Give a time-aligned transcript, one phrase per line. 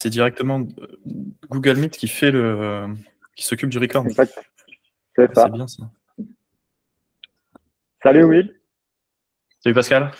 [0.00, 0.66] c'est directement
[1.50, 2.86] Google Meet qui fait le,
[3.36, 4.04] qui s'occupe du record.
[5.14, 5.48] C'est ça.
[5.48, 5.84] bien ça.
[8.02, 8.60] Salut Will.
[9.60, 10.10] Salut Pascal.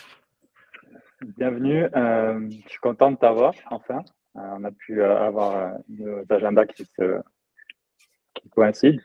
[1.39, 1.85] Bienvenue.
[1.97, 4.05] Euh, je suis content de t'avoir, enfin.
[4.37, 7.21] Euh, on a pu euh, avoir nos agendas qui, se,
[8.35, 9.03] qui coïncident.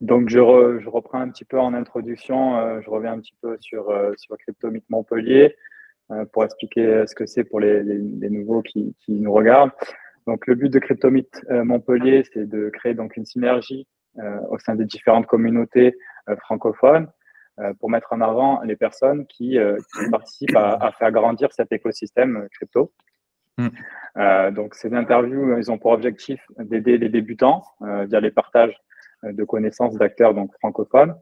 [0.00, 2.80] donc, je, je, reprends un petit peu en introduction.
[2.82, 5.56] je reviens un petit peu sur, sur CryptoMeet Montpellier
[6.32, 9.72] pour expliquer ce que c'est pour les, les, nouveaux qui, qui, nous regardent.
[10.26, 13.86] Donc, le but de CryptoMeet Montpellier, c'est de créer donc une synergie
[14.50, 15.96] au sein des différentes communautés
[16.42, 17.08] francophones
[17.60, 19.78] euh, pour mettre en avant les personnes qui, euh,
[20.10, 22.92] participent à, faire grandir cet écosystème crypto.
[23.58, 23.68] Mm.
[24.16, 28.76] Euh, donc, ces interviews, ils ont pour objectif d'aider les débutants via les partages
[29.22, 31.14] de connaissances d'acteurs donc francophones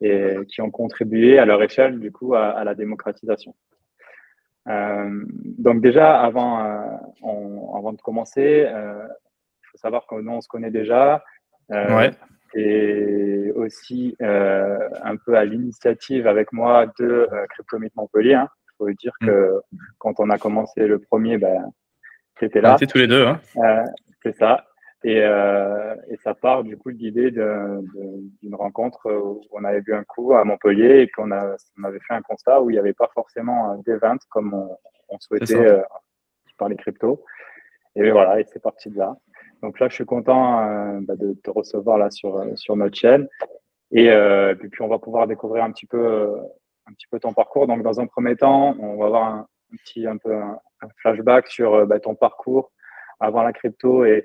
[0.00, 3.54] et qui ont contribué à leur échelle du coup à, la démocratisation.
[4.66, 6.58] Donc déjà, avant,
[7.76, 11.22] avant de commencer, il faut savoir que nous on se connaît déjà.
[11.70, 12.10] Ouais
[12.56, 18.30] et aussi euh, un peu à l'initiative avec moi de euh, CryptoMeet Montpellier.
[18.30, 18.48] Il hein.
[18.78, 19.26] faut dire mm.
[19.26, 19.60] que
[19.98, 21.70] quand on a commencé le premier, ben,
[22.40, 22.76] c'était là.
[22.78, 23.26] C'était tous les deux.
[23.26, 23.40] Hein.
[23.58, 23.84] Euh,
[24.22, 24.64] c'est ça.
[25.08, 30.02] Et, et, ça part du coup de l'idée d'une rencontre où on avait vu un
[30.02, 33.08] coup à Montpellier et qu'on on avait fait un constat où il n'y avait pas
[33.14, 34.76] forcément d'event comme on,
[35.08, 35.80] on souhaitait
[36.56, 37.22] par les cryptos.
[37.94, 39.16] Et voilà, et c'est parti de là.
[39.62, 42.96] Donc là, je suis content euh, bah, de te recevoir là sur, euh, sur notre
[42.96, 43.28] chaîne.
[43.94, 46.36] Euh, et, puis, on va pouvoir découvrir un petit peu,
[46.86, 47.66] un petit peu ton parcours.
[47.66, 50.58] Donc, dans un premier temps, on va avoir un, petit un peu un,
[50.98, 52.70] flashback sur bah, ton parcours
[53.18, 54.24] avant la crypto et,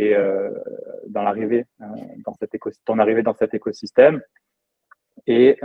[0.00, 0.16] et
[1.08, 1.66] dans l'arrivée
[2.24, 4.20] dans cet ton arrivée dans cet écosystème.
[5.26, 5.58] Et,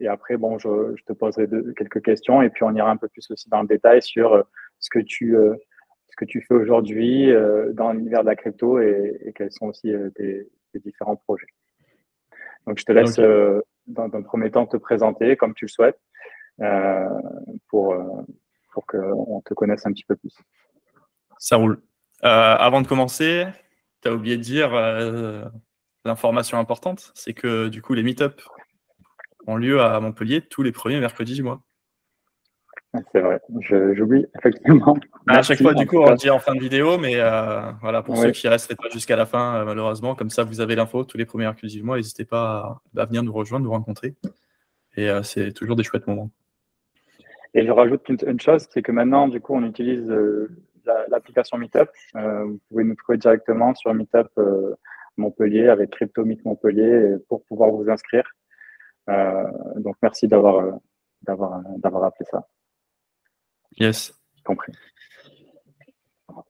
[0.00, 3.08] et après, bon, je, je te poserai quelques questions et puis on ira un peu
[3.08, 4.44] plus aussi dans le détail sur
[4.78, 5.36] ce que tu
[6.10, 9.92] ce que tu fais aujourd'hui euh, dans l'univers de la crypto et, quels sont aussi
[9.92, 11.46] euh, tes, différents projets.
[12.66, 16.00] Donc, je te laisse euh, dans un premier temps te présenter comme tu le souhaites
[17.68, 17.96] pour,
[18.72, 20.36] pour qu'on te connaisse un petit peu plus.
[21.38, 21.80] Ça roule.
[22.22, 23.46] Avant de commencer,
[24.02, 24.70] tu as oublié de dire
[26.04, 28.40] l'information importante, c'est que du coup, les meet-up
[29.46, 31.62] ont lieu à Montpellier tous les premiers mercredis du mois.
[33.12, 33.40] C'est vrai,
[33.94, 34.96] j'oublie effectivement.
[35.28, 38.02] À chaque fois, du coup, on le dit en fin de vidéo, mais euh, voilà,
[38.02, 40.74] pour ceux qui ne resteraient pas jusqu'à la fin, euh, malheureusement, comme ça, vous avez
[40.74, 41.88] l'info tous les premiers inclusivement.
[41.88, 41.96] mois.
[41.98, 44.16] N'hésitez pas à, venir nous rejoindre, nous rencontrer.
[44.96, 46.30] Et euh, c'est toujours des chouettes moments.
[47.54, 50.12] Et je rajoute une, chose, c'est que maintenant, du coup, on utilise
[51.08, 51.88] l'application Meetup.
[52.14, 54.28] vous pouvez nous trouver directement sur Meetup
[55.16, 58.24] Montpellier avec Crypto Meet Montpellier pour pouvoir vous inscrire.
[59.76, 60.78] donc, merci d'avoir
[61.22, 62.46] d'avoir appelé ça.
[63.78, 64.14] Yes.
[64.44, 64.72] Compris.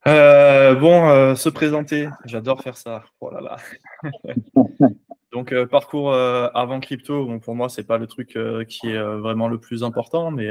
[0.06, 3.04] Euh, bon, euh, se présenter, j'adore faire ça.
[3.20, 3.56] Oh là là.
[5.32, 8.36] Donc, euh, parcours avant crypto, bon, pour moi, c'est pas le truc
[8.68, 10.48] qui est vraiment le plus important, mais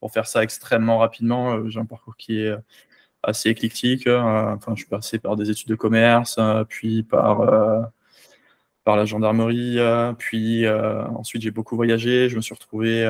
[0.00, 2.54] pour faire ça extrêmement rapidement, j'ai un parcours qui est
[3.22, 4.06] assez éclectique.
[4.06, 7.90] enfin, je suis passé par des études de commerce, puis par,
[8.84, 9.78] par la gendarmerie,
[10.18, 12.28] puis ensuite j'ai beaucoup voyagé.
[12.28, 13.04] Je me suis retrouvé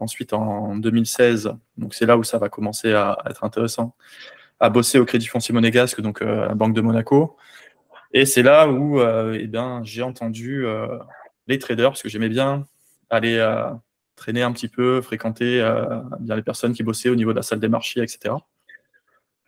[0.00, 3.94] ensuite en 2016, donc c'est là où ça va commencer à, être intéressant,
[4.58, 7.36] à bosser au Crédit Foncier Monégasque, donc euh, la Banque de Monaco.
[8.12, 9.50] Et c'est là où euh, eh
[9.84, 10.98] j'ai entendu euh,
[11.46, 12.66] les traders, parce que j'aimais bien
[13.10, 13.44] aller
[14.16, 15.58] traîner un petit peu, fréquenter
[16.20, 18.34] bien les personnes qui bossaient au niveau de la salle des marchés, etc.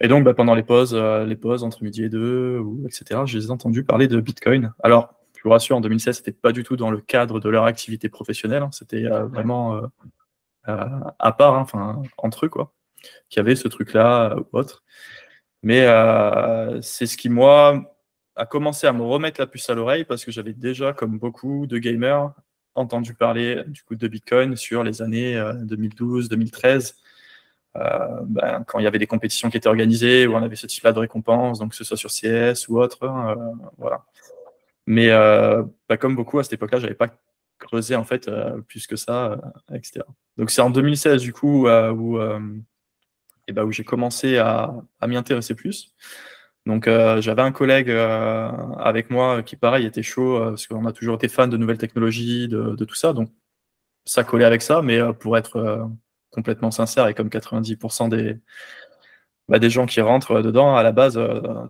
[0.03, 3.39] Et donc, bah, pendant les pauses, les pauses entre midi et deux, ou, etc., je
[3.39, 4.73] les ai entendus parler de Bitcoin.
[4.83, 7.65] Alors, je vous rassure, en 2016, c'était pas du tout dans le cadre de leur
[7.65, 8.63] activité professionnelle.
[8.63, 8.71] Hein.
[8.73, 9.81] C'était vraiment
[10.69, 10.77] euh,
[11.19, 12.73] à part, hein, enfin, entre eux, quoi,
[13.29, 14.85] qui avait ce truc-là ou autre.
[15.63, 17.97] Mais euh, c'est ce qui, moi,
[18.37, 21.67] a commencé à me remettre la puce à l'oreille parce que j'avais déjà, comme beaucoup
[21.67, 22.33] de gamers,
[22.75, 26.95] entendu parler du coup de Bitcoin sur les années 2012-2013.
[26.95, 27.02] Euh,
[27.75, 30.93] ben, quand il y avait des compétitions qui étaient organisées où on avait ce type-là
[30.93, 33.37] de récompense, donc que ce soit sur CS ou autre, hein,
[33.79, 34.05] voilà.
[34.87, 37.09] Mais ben, comme beaucoup à cette époque-là, j'avais pas
[37.63, 40.01] creuser en fait euh, plus que ça, euh, etc.
[40.37, 42.21] Donc c'est en 2016 du coup euh, où,
[43.49, 44.75] et ben, où j'ai commencé à,
[45.07, 45.95] m'y intéresser plus.
[46.67, 51.27] Donc j'avais un collègue avec moi qui pareil était chaud parce qu'on a toujours été
[51.29, 53.13] fan de nouvelles technologies, de, tout ça.
[53.13, 53.31] Donc
[54.05, 55.91] ça collait avec ça, mais pour être
[56.33, 58.39] complètement sincère et comme 90% des,
[59.49, 61.21] bah, des gens qui rentrent dedans, à la base,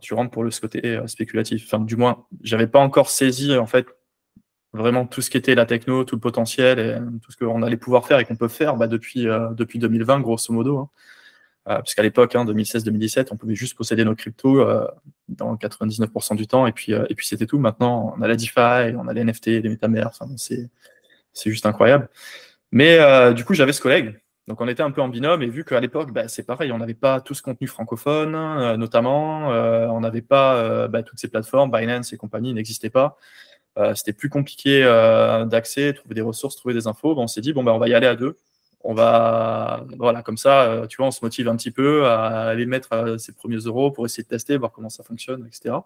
[0.01, 1.65] tu rentres pour le côté spéculatif.
[1.67, 3.87] Enfin, du moins, j'avais pas encore saisi en fait
[4.73, 7.77] vraiment tout ce qui était la techno, tout le potentiel et tout ce qu'on allait
[7.77, 10.79] pouvoir faire et qu'on peut faire bah, depuis, euh, depuis 2020, grosso modo.
[11.67, 11.81] Hein.
[11.83, 14.65] puisqu'à l'époque, 2016-2017, hein, on pouvait juste posséder nos cryptos
[15.29, 17.59] dans 99% du temps, et puis, et puis c'était tout.
[17.59, 20.71] Maintenant, on a la DeFi, on a les NFT, les métamers, c'est
[21.51, 22.09] juste incroyable.
[22.73, 22.99] Mais
[23.35, 25.79] du coup, j'avais ce collègue donc on était un peu en binôme et vu qu'à
[25.79, 30.01] l'époque, bah, c'est pareil, on n'avait pas tout ce contenu francophone, euh, notamment, euh, on
[30.01, 33.17] n'avait pas euh, bah, toutes ces plateformes, Binance et compagnie n'existaient pas.
[33.95, 34.83] C'était plus compliqué
[35.47, 37.15] d'accès, trouver des ressources, trouver des infos.
[37.17, 38.37] on s'est dit, bon, bah, on va y aller à deux.
[38.85, 42.67] On va, voilà, comme ça, tu vois, on se motive un petit peu à aller
[42.67, 45.77] mettre ses premiers euros pour essayer de tester, voir comment ça fonctionne, etc.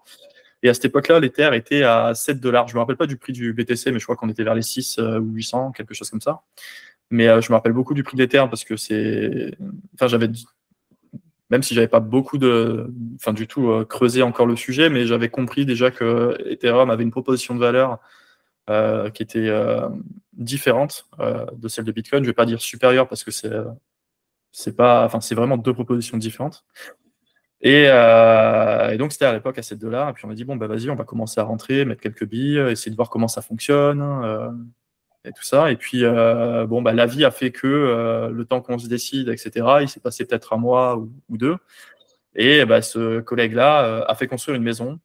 [0.65, 2.67] Et à cette époque-là, l'Ether était à 7 dollars.
[2.67, 4.57] Je ne me rappelle pas du prix du BTC, mais je crois qu'on était vers
[4.57, 6.43] les 6 ou 800, quelque chose comme ça.
[7.11, 9.57] Mais euh, je me rappelle beaucoup du prix d'Ether parce que c'est.
[9.95, 10.29] Enfin, j'avais.
[11.51, 12.93] Même si j'avais pas beaucoup de.
[13.17, 17.05] Enfin, du tout euh, creusé encore le sujet, mais j'avais compris déjà que Ethereum avait
[17.05, 18.01] une proposition de valeur
[18.71, 19.51] euh, qui était
[20.33, 22.25] différente de celle de Bitcoin.
[22.25, 23.53] Je vais pas dire supérieure parce que c'est.
[24.53, 25.05] c'est pas.
[25.05, 26.65] Enfin, c'est vraiment deux propositions différentes.
[27.63, 27.87] Et,
[28.99, 30.11] donc, c'était à l'époque à 7 dollars.
[30.11, 32.27] Et puis, on a dit, bon, bah, vas-y, on va commencer à rentrer, mettre quelques
[32.27, 34.01] billes, essayer de voir comment ça fonctionne
[35.27, 35.71] et tout ça.
[35.71, 38.89] Et puis, euh, bon, bah, la vie a fait que euh, le temps qu'on se
[38.89, 39.51] décide, etc.,
[39.83, 41.57] il s'est passé peut-être un mois ou, deux.
[42.35, 45.01] Et bah, ce collègue-là euh, a fait construire une maison.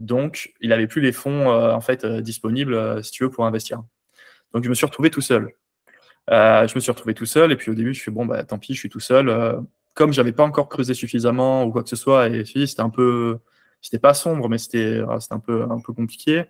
[0.00, 3.82] Donc, il n'avait plus les fonds en fait disponibles, si tu veux, pour investir.
[4.52, 5.50] Donc, je me suis retrouvé tout seul.
[6.28, 7.52] je me suis retrouvé tout seul.
[7.52, 9.62] Et puis, au début, je suis bon, bah, tant pis, je suis tout seul.
[9.94, 13.38] comme j'avais pas encore creusé suffisamment ou quoi que ce soit, et c'était un peu,
[13.80, 16.44] c'était pas sombre, mais c'était, c'était un peu, un peu compliqué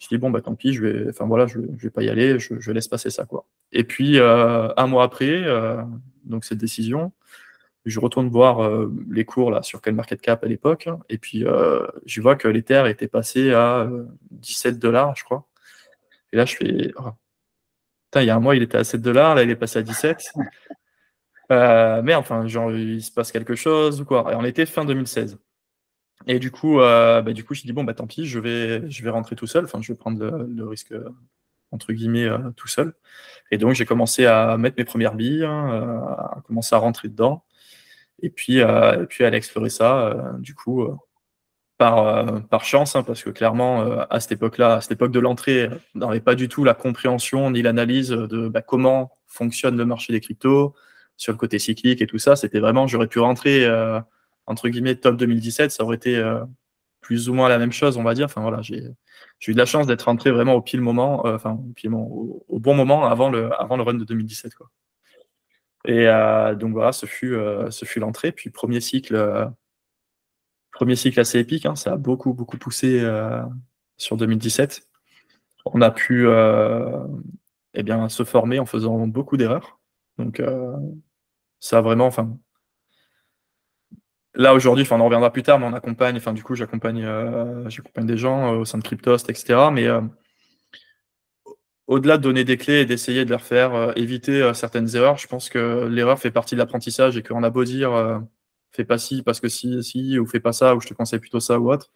[0.00, 2.08] je dis bon bah tant pis, je vais, enfin voilà, je, je vais pas y
[2.08, 3.46] aller, je, laisse passer ça quoi.
[3.70, 5.82] Et puis euh, un mois après, euh,
[6.24, 7.12] donc cette décision,
[7.84, 11.44] je retourne voir euh, les cours là sur market cap à l'époque, et puis
[12.06, 13.88] je vois que l'Ether était passé à
[14.30, 15.46] 17 dollars, je crois.
[16.32, 17.10] Et là je fais, oh.
[18.16, 19.82] il y a un mois il était à 7 dollars, là il est passé à
[19.82, 20.32] 17.
[21.50, 24.32] mais enfin, genre il se passe quelque chose ou quoi.
[24.32, 25.38] Et on était fin 2016.
[26.26, 28.88] Et du coup, euh, bah, du coup, je dis bon, bah tant pis, je vais,
[28.90, 29.64] je vais rentrer tout seul.
[29.64, 30.94] Enfin, je vais prendre le, risque
[31.72, 32.94] entre guillemets euh, tout seul.
[33.50, 37.08] Et donc, j'ai commencé à mettre mes premières billes, hein, euh, à commencer à rentrer
[37.08, 37.44] dedans,
[38.22, 40.34] et puis, et puis à explorer ça.
[40.38, 40.86] du coup,
[41.78, 45.70] par, par chance, hein, parce que clairement, à cette époque-là, à cette époque de l'entrée,
[45.94, 50.12] on n'avait pas du tout la compréhension ni l'analyse de bah, comment fonctionne le marché
[50.12, 50.74] des cryptos
[51.16, 52.36] sur le côté cyclique et tout ça.
[52.36, 53.66] C'était vraiment, j'aurais pu rentrer
[54.50, 56.44] entre guillemets top 2017, ça aurait été euh,
[57.00, 58.24] plus ou moins la même chose, on va dire.
[58.24, 58.82] Enfin voilà, j'ai
[59.46, 61.60] eu de la chance d'être rentré vraiment au pile moment, euh, enfin
[61.92, 64.56] au, bon moment avant le, avant le run de 2017.
[64.56, 64.68] Quoi.
[65.84, 67.36] Et euh, donc voilà, ce fut,
[67.70, 68.32] ce fut l'entrée.
[68.32, 69.50] Puis premier cycle,
[70.72, 73.08] premier cycle assez épique, hein, ça a beaucoup, beaucoup poussé
[73.98, 74.88] sur 2017.
[75.64, 76.28] On a pu
[77.74, 79.78] eh bien, se former en faisant beaucoup d'erreurs.
[80.18, 80.42] Donc
[81.60, 82.36] ça a vraiment, enfin,
[84.34, 87.04] là aujourd'hui, enfin on en reviendra plus tard, mais on accompagne, enfin du coup j'accompagne
[87.04, 89.70] euh, j'accompagne des gens euh, au sein de Cryptost, etc.
[89.72, 90.00] Mais euh,
[91.86, 95.48] au-delà de donner des clés et d'essayer de leur faire éviter certaines erreurs, je pense
[95.48, 98.22] que l'erreur fait partie de l'apprentissage et qu'on a beau dire
[98.72, 101.18] fais pas ci parce que si, si, ou fais pas ça, ou je te conseille
[101.18, 101.90] plutôt ça ou autre.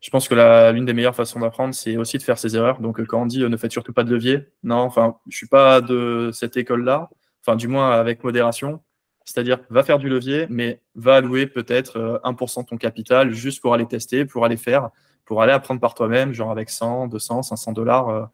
[0.00, 2.80] Je pense que l'une des meilleures façons d'apprendre, c'est aussi de faire ces erreurs.
[2.80, 5.80] Donc quand on dit ne faites surtout pas de levier, non, enfin je suis pas
[5.80, 7.08] de cette école-là,
[7.40, 8.82] enfin du moins avec modération.
[9.24, 13.62] C'est-à-dire, va faire du levier, mais va allouer peut-être 1% euh, de ton capital juste
[13.62, 14.90] pour aller tester, pour aller faire,
[15.24, 18.24] pour aller apprendre par toi-même, genre avec 100, 200, 500 dollars, euh,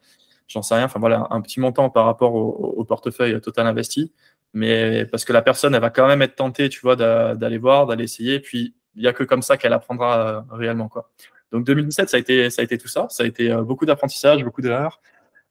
[0.47, 0.85] j'en sais rien.
[0.85, 4.11] Enfin voilà, un petit montant par rapport au, portefeuille total investi.
[4.53, 7.85] Mais parce que la personne, elle va quand même être tentée, tu vois, d'aller voir,
[7.85, 8.41] d'aller essayer.
[8.41, 11.09] Puis, il n'y a que comme ça qu'elle apprendra euh, réellement, quoi.
[11.53, 13.07] Donc 2017, ça a été, ça a été tout ça.
[13.09, 15.01] Ça a été beaucoup d'apprentissage, beaucoup d'erreurs.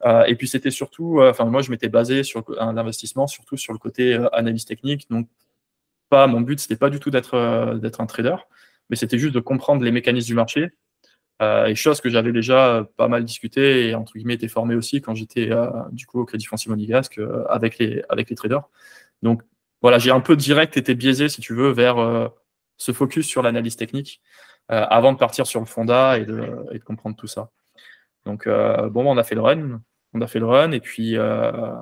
[0.04, 3.56] Euh, et puis c'était surtout, euh, enfin moi je m'étais basé sur un investissement surtout
[3.56, 5.08] sur le côté euh, analyse technique.
[5.10, 5.28] Donc
[6.08, 8.36] pas mon but c'était pas du tout d'être d'être un trader,
[8.90, 10.70] mais c'était juste de comprendre les mécanismes du marché.
[11.40, 15.14] et chose que j'avais déjà pas mal discuté et entre guillemets été formé aussi quand
[15.14, 15.50] j'étais
[15.92, 18.64] du coup au Crédit Foncier Monégasque avec les avec les traders.
[19.22, 19.42] Donc
[19.82, 21.96] voilà, j'ai un peu direct été biaisé si tu veux vers
[22.76, 24.20] ce focus sur l'analyse technique
[24.68, 26.42] avant de partir sur le fonda et de,
[26.72, 27.50] et de comprendre tout ça.
[28.26, 29.80] Donc, bon, on a fait le run
[30.12, 31.72] on a fait le run et puis, euh,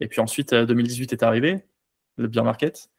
[0.00, 1.64] et puis ensuite 2018 euh, est arrivé,
[2.16, 2.90] le beer market.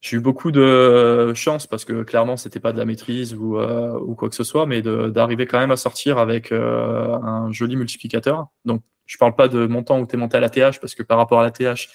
[0.00, 3.96] J'ai eu beaucoup de chance parce que clairement c'était pas de la maîtrise ou, euh,
[4.00, 8.48] ou quoi que ce soit, mais d'arriver quand même à sortir avec un joli multiplicateur.
[8.64, 11.04] Donc je parle pas de montant où tu es monté à la TH parce que
[11.04, 11.88] par rapport à la TH,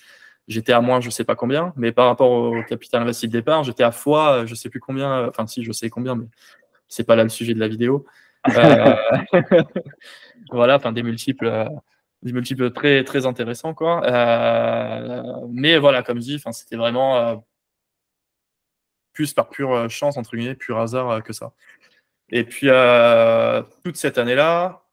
[0.47, 3.65] j'étais à moins je sais pas combien, mais par rapport au capital investi de départ,
[3.65, 6.27] j'étais à fois je sais plus combien, enfin si je sais combien, mais
[6.87, 8.05] c'est pas là le sujet de la vidéo.
[8.55, 8.95] Euh,
[10.51, 11.65] voilà, enfin des multiples, euh,
[12.23, 14.05] des multiples très très intéressants quoi.
[14.05, 17.43] Euh, mais voilà, comme je dis, c'était vraiment
[19.13, 21.53] plus par pure chance, entre guillemets, pur hasard que ça.
[22.29, 22.67] Et puis,
[23.83, 24.83] toute cette année-là,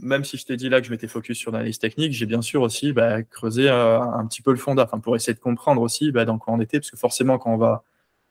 [0.00, 2.42] même si je t'ai dit là que je m'étais focus sur l'analyse technique, j'ai bien
[2.42, 6.12] sûr aussi bah, creusé un petit peu le fonda, enfin, pour essayer de comprendre aussi
[6.12, 7.82] bah, dans quoi on était, parce que forcément, quand on va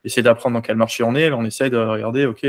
[0.05, 2.45] essayer d'apprendre dans quel marché on est, on essaye de regarder, OK,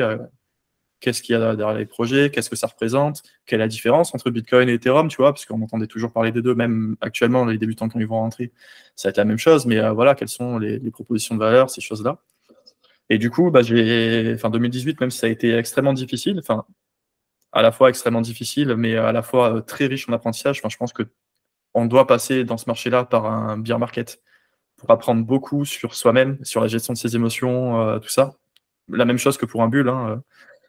[1.01, 4.15] qu'est-ce qu'il y a derrière les projets, qu'est-ce que ça représente, quelle est la différence
[4.15, 7.45] entre Bitcoin et Ethereum, tu vois, parce qu'on entendait toujours parler des deux, même actuellement,
[7.45, 8.53] les débutants quand ils vont rentrer,
[8.95, 11.71] ça va être la même chose, mais euh, voilà, quelles sont les, propositions de valeur,
[11.71, 12.19] ces choses-là.
[13.11, 16.65] Et du coup, bah, j'ai, enfin, 2018, même si ça a été extrêmement difficile, enfin,
[17.53, 20.69] à la fois extrêmement difficile, mais à la fois euh, très riche en apprentissage, enfin,
[20.69, 21.05] je pense que
[21.75, 24.23] on doit passer dans ce marché-là par un beer market
[24.77, 28.35] pour apprendre beaucoup sur soi-même, sur la gestion de ses émotions, euh, tout ça.
[28.89, 29.89] La même chose que pour un bulle.
[29.89, 30.23] Hein,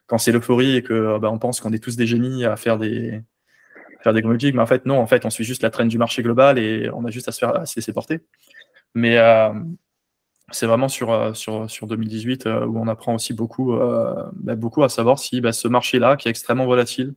[0.08, 2.56] quand c'est l'euphorie et que euh, bah, on pense qu'on est tous des génies à
[2.56, 3.22] faire des
[4.02, 6.22] faire des mais en fait non, en fait on suit juste la traîne du marché
[6.22, 8.20] global et on a juste à se faire à se laisser porter.
[8.94, 9.52] Mais euh,
[10.50, 14.88] c'est vraiment sur, euh, sur, sur 2018 où on apprend aussi beaucoup, bah, beaucoup à
[14.88, 17.14] savoir si bah, ce marché-là, qui est extrêmement volatile,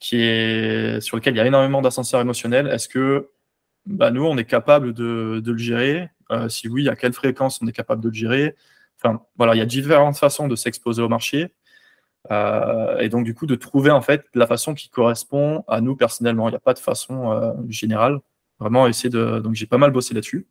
[0.00, 3.30] qui est, sur lequel il y a énormément d'ascenseurs émotionnels, est-ce que
[3.86, 6.08] bah, nous, on est capable de, de le gérer?
[6.48, 8.56] Si oui, à quelle fréquence on est capable de le gérer?
[9.02, 11.52] Enfin, voilà, il y a différentes façons de s'exposer au marché.
[12.30, 15.96] Euh, et donc, du coup, de trouver en fait la façon qui correspond à nous
[15.96, 16.48] personnellement.
[16.48, 18.20] Il n'y a pas de façon euh, générale.
[18.60, 19.40] Vraiment, essayer de.
[19.40, 20.46] Donc, j'ai pas mal bossé là-dessus.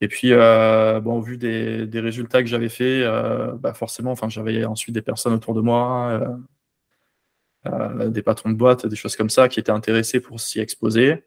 [0.00, 3.04] Et puis, euh, bon, vu des, des résultats que j'avais fait,
[3.58, 6.20] bah forcément, enfin, j'avais ensuite des personnes autour de moi,
[8.08, 11.24] des patrons de boîte, des choses comme ça, qui étaient intéressés pour s'y exposer.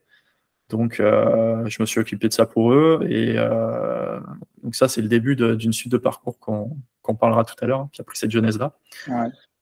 [0.69, 3.05] Donc, je me suis occupé de ça pour eux.
[3.09, 3.35] Et
[4.63, 7.87] donc, ça, c'est le début d'une suite de parcours qu'on qu'on parlera tout à l'heure,
[7.93, 8.77] qui a pris cette jeunesse-là.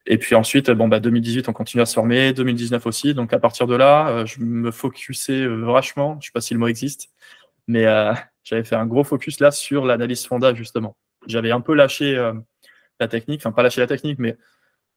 [0.07, 3.13] Et puis ensuite, bon, bah, 2018, on continue à se former, 2019 aussi.
[3.13, 6.41] Donc à partir de là, euh, je me focusais euh, vachement, je ne sais pas
[6.41, 7.09] si le mot existe,
[7.67, 10.95] mais euh, j'avais fait un gros focus là sur l'analyse fonda, justement.
[11.27, 12.15] J'avais un peu lâché
[12.99, 14.37] la technique, enfin pas lâché la technique, mais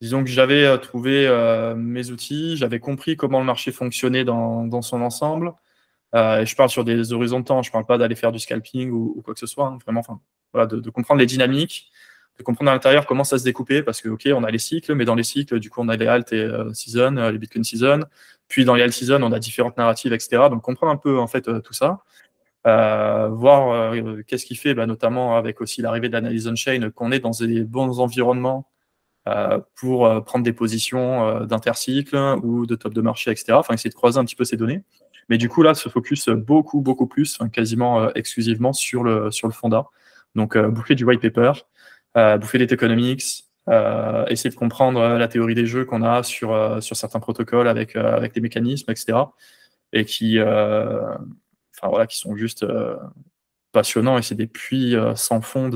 [0.02, 1.26] disons que j'avais trouvé
[1.74, 5.54] mes outils, j'avais compris comment le marché fonctionnait dans, dans son ensemble.
[6.14, 8.38] Et je parle sur des horizons de temps, je ne parle pas d'aller faire du
[8.38, 10.20] scalping ou, quoi que ce soit, hein, vraiment, enfin,
[10.52, 11.90] voilà, de, de, comprendre les dynamiques
[12.38, 14.94] de comprendre à l'intérieur comment ça se découpait, parce que, OK, on a les cycles,
[14.94, 17.38] mais dans les cycles, du coup, on a les alt et euh, season, euh, les
[17.38, 18.00] Bitcoin season.
[18.46, 20.44] Puis dans les alt season, on a différentes narratives, etc.
[20.50, 21.98] Donc, comprendre un peu, en fait, euh, tout ça.
[22.64, 23.94] voir
[24.26, 27.64] qu'est-ce qui fait, bah, notamment avec aussi l'arrivée de l'analyse on-chain, qu'on est dans des
[27.64, 28.68] bons environnements
[29.74, 33.54] pour prendre des positions d'intercycle ou de top de marché, etc.
[33.54, 34.82] Enfin, essayer de croiser un petit peu ces données.
[35.28, 39.52] Mais du coup, là, se focus beaucoup, beaucoup plus, quasiment exclusivement sur le, sur le
[39.52, 39.86] fonda.
[40.34, 41.52] Donc, boucler du white paper,
[42.38, 46.52] bouffer des economics, euh, essayer de comprendre euh, la théorie des jeux qu'on a sur,
[46.54, 49.18] euh, sur certains protocoles avec, avec des mécanismes, etc.
[49.92, 51.18] Et qui, enfin,
[51.84, 52.66] voilà, qui sont juste
[53.72, 55.70] passionnants et c'est des puits sans fond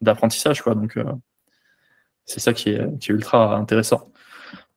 [0.00, 0.62] d'apprentissage.
[0.62, 0.74] quoi.
[0.74, 0.98] Donc,
[2.24, 4.10] c'est ça qui est, qui est, ultra intéressant.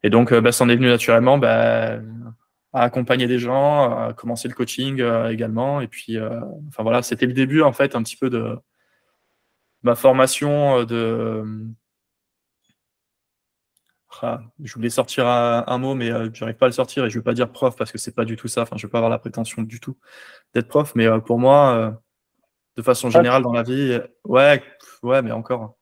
[0.03, 2.00] Et donc, bah, ça en est venu naturellement bah,
[2.74, 5.82] à accompagner des gens, à commencer le coaching également.
[5.82, 6.18] Et puis,
[6.68, 8.58] enfin voilà, c'était le début en fait un petit peu de,
[9.84, 11.44] ma formation euh, de.
[14.22, 17.10] Ah, je voulais sortir un, mot, mais euh, je n'arrive pas à le sortir et
[17.10, 18.64] je ne veux pas dire prof parce que c'est pas du tout ça.
[18.64, 19.98] Enfin, je ne veux pas avoir la prétention du tout
[20.54, 21.98] d'être prof, mais euh, pour moi,
[22.76, 24.62] de façon générale dans la vie, ouais,
[25.04, 25.78] ouais, mais encore.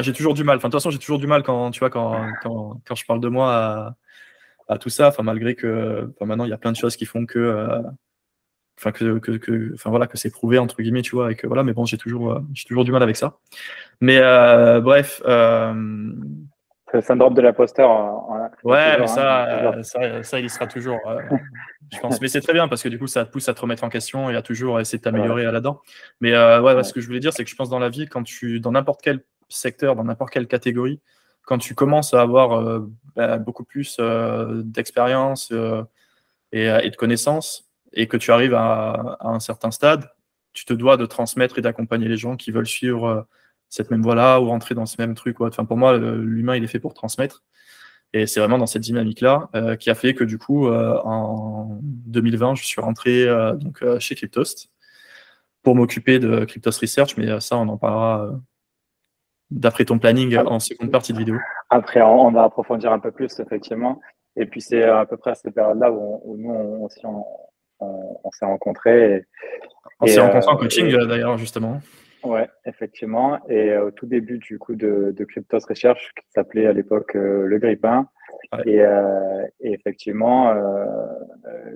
[0.00, 0.58] j'ai toujours du mal.
[0.58, 3.06] Enfin, de toute façon, j'ai toujours du mal quand, tu vois, quand, quand, quand je
[3.06, 3.96] parle de moi à,
[4.70, 5.08] à tout ça.
[5.08, 7.82] Enfin, malgré que maintenant, il y a plein de choses qui font que
[8.80, 11.62] enfin que, que, enfin voilà que c'est prouvé entre guillemets tu vois et que voilà
[11.62, 13.36] mais bon j'ai toujours euh, j'ai toujours du mal avec ça.
[14.00, 15.74] Mais euh, bref euh...
[16.92, 17.90] le syndrome de l'imposteur
[18.64, 21.20] ouais mais ça, hein, ça, ça il y sera toujours euh,
[21.92, 22.20] je pense.
[22.20, 23.90] Mais c'est très bien parce que du coup ça te pousse à te remettre en
[23.90, 25.80] question et à toujours essayer de t'améliorer là-dedans.
[26.20, 28.22] Mais ouais, ce que je voulais dire c'est que je pense dans la vie quand
[28.22, 31.00] tu dans n'importe quel secteur dans n'importe quelle catégorie
[31.42, 32.80] quand tu commences à avoir
[33.16, 33.98] bah, beaucoup plus
[34.64, 35.52] d'expérience
[36.52, 40.10] et, et de connaissances et que tu arrives à, un certain stade,
[40.52, 43.22] tu te dois de transmettre et d'accompagner les gens qui veulent suivre euh,
[43.68, 45.40] cette même voie-là ou rentrer dans ce même truc.
[45.40, 47.44] Enfin, pour moi, l'humain, il est fait pour transmettre.
[48.12, 51.78] Et c'est vraiment dans cette dynamique-là euh, qui a fait que du coup, euh, en
[51.82, 54.70] 2020, je suis rentré donc, chez Cryptost
[55.62, 58.32] pour m'occuper de Cryptost Research, mais ça, on en parlera
[59.50, 61.36] d'après ton planning en seconde partie de vidéo.
[61.70, 64.00] Après, on va approfondir un peu plus, effectivement.
[64.36, 67.24] Et puis, c'est à peu près à cette période-là où, nous, on, on,
[68.24, 69.26] on, s'est rencontrés.
[70.00, 71.80] on s'est rencontrés en euh, coaching d'ailleurs, justement.
[72.22, 73.38] Ouais, effectivement.
[73.48, 77.46] Et au tout début du coup de, de Cryptos Research, qui s'appelait à l'époque euh,
[77.46, 78.08] le Grippin.
[78.66, 80.52] Et, euh, et, effectivement,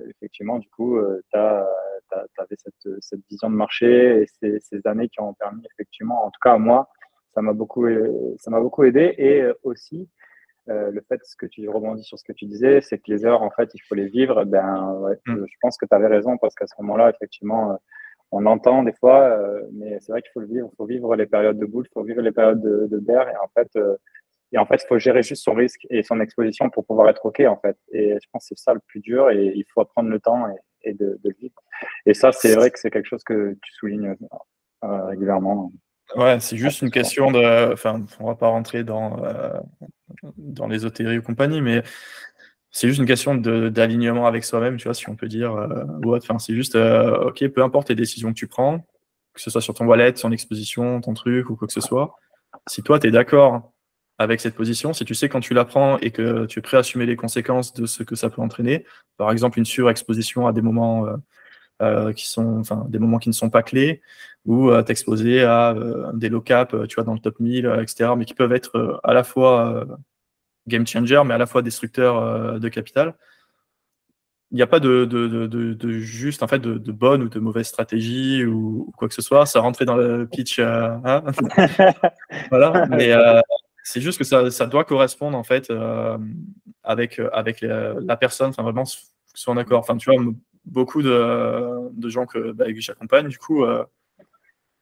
[0.09, 0.99] effectivement, du coup,
[1.31, 6.25] tu avais cette, cette, vision de marché et ces, ces, années qui ont permis effectivement,
[6.25, 6.89] en tout cas à moi,
[7.35, 7.87] ça m'a beaucoup,
[8.39, 9.13] ça m'a beaucoup aidé.
[9.17, 10.09] Et aussi,
[10.67, 13.43] le fait ce que tu rebondis sur ce que tu disais, c'est que les heures,
[13.43, 14.43] en fait, il faut les vivre.
[14.45, 15.45] Ben, mm.
[15.47, 17.79] je pense que tu avais raison parce qu'à ce moment-là, effectivement,
[18.31, 19.37] on entend des fois,
[19.73, 20.69] mais c'est vrai qu'il faut le vivre.
[20.71, 23.29] Il faut vivre les périodes de boule, il faut vivre les périodes de, de bear.
[23.29, 23.69] Et en fait,
[24.51, 27.25] et en fait, il faut gérer juste son risque et son exposition pour pouvoir être
[27.25, 27.77] OK, en fait.
[27.91, 30.47] Et je pense que c'est ça le plus dur et il faut prendre le temps
[30.83, 31.59] et, de, le vivre.
[32.05, 34.15] Et ça, c'est vrai que c'est quelque chose que tu soulignes
[34.83, 35.73] euh, régulièrement.
[36.15, 37.73] Ouais, c'est juste une question de.
[37.73, 39.59] Enfin, on va pas rentrer dans, euh,
[40.37, 41.83] dans l'ésotérie ou compagnie, mais
[42.71, 45.53] c'est juste une question d'alignement avec soi-même, tu vois, si on peut dire.
[45.55, 48.79] Euh, enfin, c'est juste, OK, peu importe les décisions que tu prends,
[49.33, 52.15] que ce soit sur ton wallet, son exposition, ton truc ou quoi que ce soit,
[52.67, 53.73] si toi, tu es d'accord
[54.17, 56.77] avec cette position, si tu sais quand tu la prends et que tu es prêt
[56.77, 58.85] à assumer les conséquences de ce que ça peut entraîner,
[59.17, 61.05] par exemple une surexposition à des moments
[61.81, 64.01] euh, euh, qui sont, enfin, des moments qui ne sont pas clés,
[64.45, 65.75] ou euh, t'exposer à
[66.13, 69.13] des low cap, tu vois, dans le top 1000, etc., mais qui peuvent être à
[69.13, 69.85] la fois
[70.67, 73.15] game changer, mais à la fois destructeurs de capital.
[74.51, 77.67] Il n'y a pas de, de, de, juste, en fait, de, bonne ou de mauvaise
[77.67, 79.45] stratégie ou, quoi que ce soit.
[79.45, 80.59] Ça rentrait dans le pitch.
[80.59, 81.01] Hein
[82.51, 82.85] voilà.
[82.87, 83.11] Mais
[83.85, 86.17] c'est juste que ça, ça, doit correspondre en fait euh,
[86.83, 89.79] avec, euh, avec la personne, enfin vraiment soit en accord.
[89.79, 90.19] Enfin, tu vois,
[90.65, 93.83] beaucoup de, gens que, bah, j'accompagne, du coup, euh,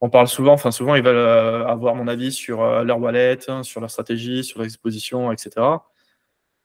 [0.01, 1.27] on parle souvent, enfin souvent ils veulent
[1.67, 5.65] avoir mon avis sur leur wallet, sur leur stratégie, sur l'exposition, etc.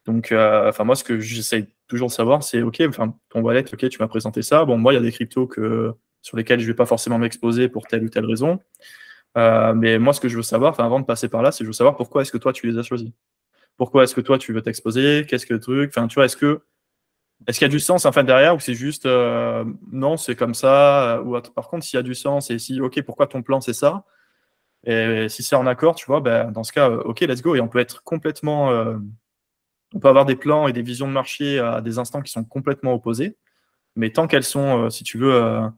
[0.07, 3.89] Donc, enfin moi, ce que j'essaie toujours de savoir, c'est ok, enfin ton wallet, ok,
[3.89, 4.65] tu m'as présenté ça.
[4.65, 7.69] Bon, moi, il y a des cryptos que sur lesquels je vais pas forcément m'exposer
[7.69, 8.61] pour telle ou telle raison.
[9.37, 11.69] Euh, mais moi, ce que je veux savoir, avant de passer par là, c'est je
[11.69, 13.11] veux savoir pourquoi est-ce que toi, tu les as choisis?
[13.77, 15.25] Pourquoi est-ce que toi, tu veux t'exposer?
[15.29, 15.93] Qu'est-ce que le truc?
[15.97, 16.63] Enfin, tu vois, est-ce que
[17.47, 20.37] est-ce qu'il y a du sens en fait derrière ou c'est juste euh, non, c'est
[20.37, 23.43] comme ça Ou par contre, s'il y a du sens et si, ok, pourquoi ton
[23.43, 24.05] plan c'est ça?
[24.85, 27.55] Et si c'est en accord, tu vois, ben, dans ce cas, euh, ok, let's go.
[27.55, 28.71] Et on peut être complètement.
[29.95, 32.45] on peut avoir des plans et des visions de marché à des instants qui sont
[32.45, 33.37] complètement opposés.
[33.97, 35.71] Mais tant qu'elles sont, si tu veux,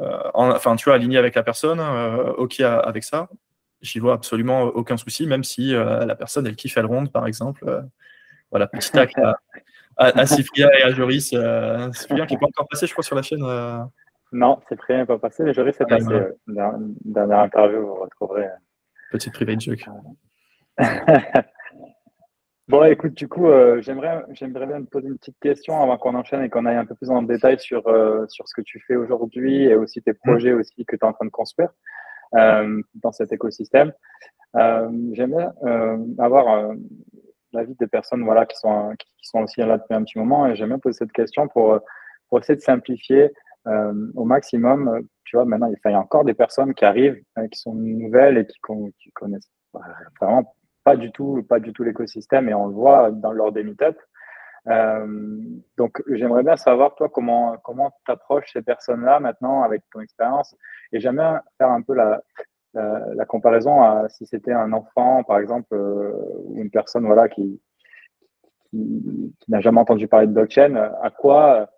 [0.00, 3.28] euh, enfin, tu vois, aligné avec la personne, euh, OK avec ça,
[3.80, 7.26] j'y vois absolument aucun souci, même si euh, la personne, elle kiffe elle ronde, par
[7.26, 7.84] exemple.
[8.50, 9.16] voilà, petit acte
[9.96, 11.34] à, à, Cyprien et à Joris.
[11.92, 13.44] Cyprien qui n'est pas encore passé, je crois, sur la chaîne.
[14.32, 16.14] Non, Cyprien n'est pas passé, mais Joris est passé.
[16.46, 18.48] Dernière interview, vous retrouverez.
[19.10, 19.84] Petite private joke.
[22.68, 26.14] Bon, écoute, du coup, euh, j'aimerais, j'aimerais bien te poser une petite question avant qu'on
[26.14, 28.80] enchaîne et qu'on aille un peu plus en détail sur, euh, sur ce que tu
[28.86, 31.70] fais aujourd'hui et aussi tes projets aussi que tu es en train de construire
[32.36, 33.92] euh, dans cet écosystème.
[35.12, 35.48] j'aimerais
[36.18, 36.72] avoir
[37.52, 40.56] l'avis des personnes voilà, qui, sont, qui sont aussi là depuis un petit moment et
[40.56, 41.78] j'aimerais poser cette question pour,
[42.28, 43.32] pour essayer de simplifier
[43.66, 45.06] au maximum.
[45.24, 48.46] Tu vois, maintenant, il y a encore des personnes qui arrivent, qui sont nouvelles et
[48.46, 48.56] qui,
[48.98, 49.50] qui connaissent
[50.20, 53.98] vraiment pas du tout, tout l'écosystème et on le voit leur des meetups.
[54.68, 55.40] Euh,
[55.76, 60.54] donc, j'aimerais bien savoir, toi, comment comment tu approches ces personnes-là maintenant avec ton expérience.
[60.92, 62.22] Et j'aimerais faire un peu la,
[62.74, 66.12] la, comparaison à si c'était un enfant, par exemple, euh,
[66.44, 67.60] ou une personne voilà, qui,
[68.70, 70.74] qui, n'a jamais entendu parler de blockchain.
[71.02, 71.68] À quoi,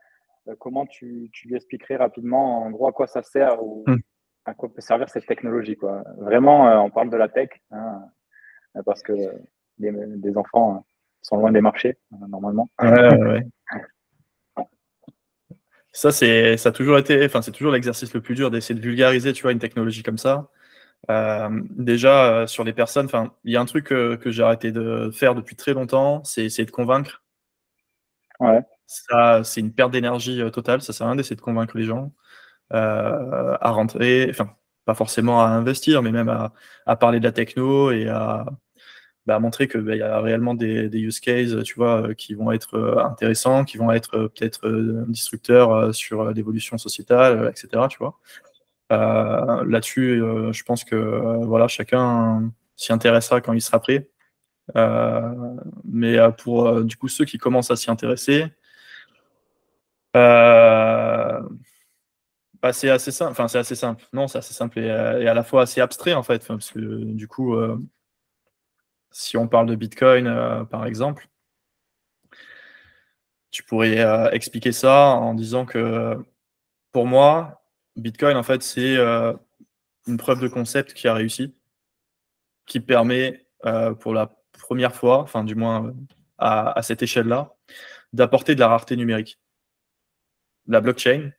[0.48, 3.98] euh, comment tu, tu, lui expliquerais rapidement, en gros, à quoi ça sert ou hmm.
[4.44, 6.04] à quoi peut servir cette technologie quoi.
[6.18, 7.50] Vraiment, on parle de la tech.
[7.70, 8.02] Hein,
[8.84, 9.12] parce que
[9.78, 10.84] des enfants
[11.24, 12.68] sont loin des marchés, euh, normalement.
[15.92, 18.84] Ça, c'est, ça a toujours été, enfin, c'est toujours l'exercice le plus dur d'essayer de
[18.84, 20.50] vulgariser, tu vois, une technologie comme ça.
[21.10, 24.72] Euh, déjà, euh, sur les personnes, enfin, il y a un truc que, j'ai arrêté
[24.72, 27.22] de faire depuis très longtemps, c'est essayer de convaincre.
[28.40, 28.62] Ouais.
[28.86, 30.82] Ça, c'est une perte d'énergie totale.
[30.82, 32.12] Ça sert à rien d'essayer de convaincre les gens
[32.70, 34.50] à rentrer, enfin,
[34.84, 36.52] pas forcément à investir, mais même à,
[36.86, 38.46] à parler de la techno et à,
[39.26, 42.34] bah, montrer qu'il bah, y a réellement des, des, use cases, tu vois, euh, qui
[42.34, 44.68] vont être euh, intéressants, qui vont être euh, peut-être
[45.08, 47.86] disrupteurs sur l'évolution sociétale, etc.
[47.88, 48.18] Tu vois.
[48.90, 50.20] Là-dessus,
[50.52, 50.96] je pense que
[51.44, 54.08] voilà, chacun s'y intéressera quand il sera prêt.
[55.84, 58.46] mais pour du coup ceux qui commencent à s'y intéresser,
[60.12, 61.42] bah,
[62.72, 63.32] c'est assez simple.
[63.32, 64.04] Enfin, c'est assez simple.
[64.12, 67.54] Non, c'est simple et, à la fois assez abstrait en fait, parce que du coup,
[69.14, 71.28] si on parle de Bitcoin, euh, par exemple,
[73.50, 76.18] tu pourrais euh, expliquer ça en disant que
[76.92, 77.63] pour moi,
[77.96, 79.32] Bitcoin, en fait, c'est euh,
[80.06, 81.54] une preuve de concept qui a réussi,
[82.66, 83.46] qui permet
[84.00, 85.94] pour la première fois, enfin du moins
[86.36, 87.54] à, cette échelle-là,
[88.12, 89.40] d'apporter de la rareté numérique.
[90.66, 91.30] La blockchain,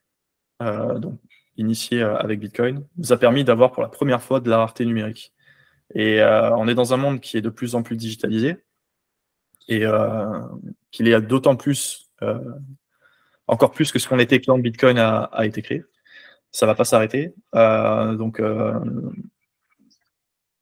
[0.60, 1.20] donc
[1.58, 5.34] initiée avec Bitcoin, nous a permis d'avoir pour la première fois de la rareté numérique.
[5.94, 8.58] Et on est dans un monde qui est de plus en plus digitalisé
[9.68, 9.84] et
[10.92, 12.12] qu'il est d'autant plus,
[13.48, 15.84] encore plus que ce qu'on était quand Bitcoin a, a, été créé.
[16.56, 17.34] Ça va pas s'arrêter.
[17.54, 19.16] donc il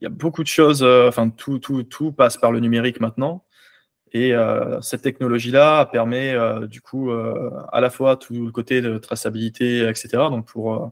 [0.01, 3.45] y a beaucoup de choses, enfin tout, tout, tout passe par le numérique maintenant.
[4.13, 8.81] Et euh, cette technologie-là permet euh, du coup euh, à la fois tout le côté
[8.81, 10.09] de traçabilité, etc.
[10.29, 10.91] Donc pour,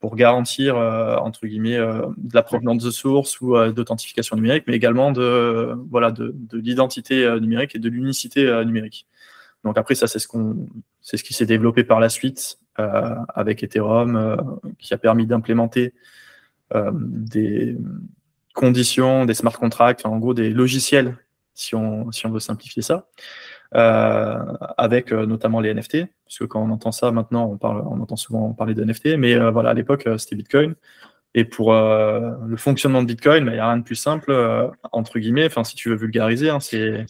[0.00, 5.76] pour garantir entre guillemets de la provenance de source ou d'authentification numérique, mais également de
[5.90, 9.06] voilà de, de l'identité numérique et de l'unicité numérique.
[9.62, 10.68] Donc après ça c'est ce qu'on
[11.00, 15.94] c'est ce qui s'est développé par la suite avec Ethereum, qui a permis d'implémenter
[16.92, 17.76] des
[18.54, 21.16] conditions, des smart contracts, en gros des logiciels
[21.54, 23.08] si on, si on veut simplifier ça,
[23.74, 24.38] euh,
[24.76, 28.16] avec euh, notamment les NFT, puisque quand on entend ça maintenant, on, parle, on entend
[28.16, 30.74] souvent parler de NFT, mais euh, voilà, à l'époque, c'était Bitcoin.
[31.34, 34.34] Et pour le fonctionnement de Bitcoin, bah, il n'y a rien de plus simple,
[34.92, 37.06] entre guillemets, enfin, si tu veux vulgariser, hein, c'est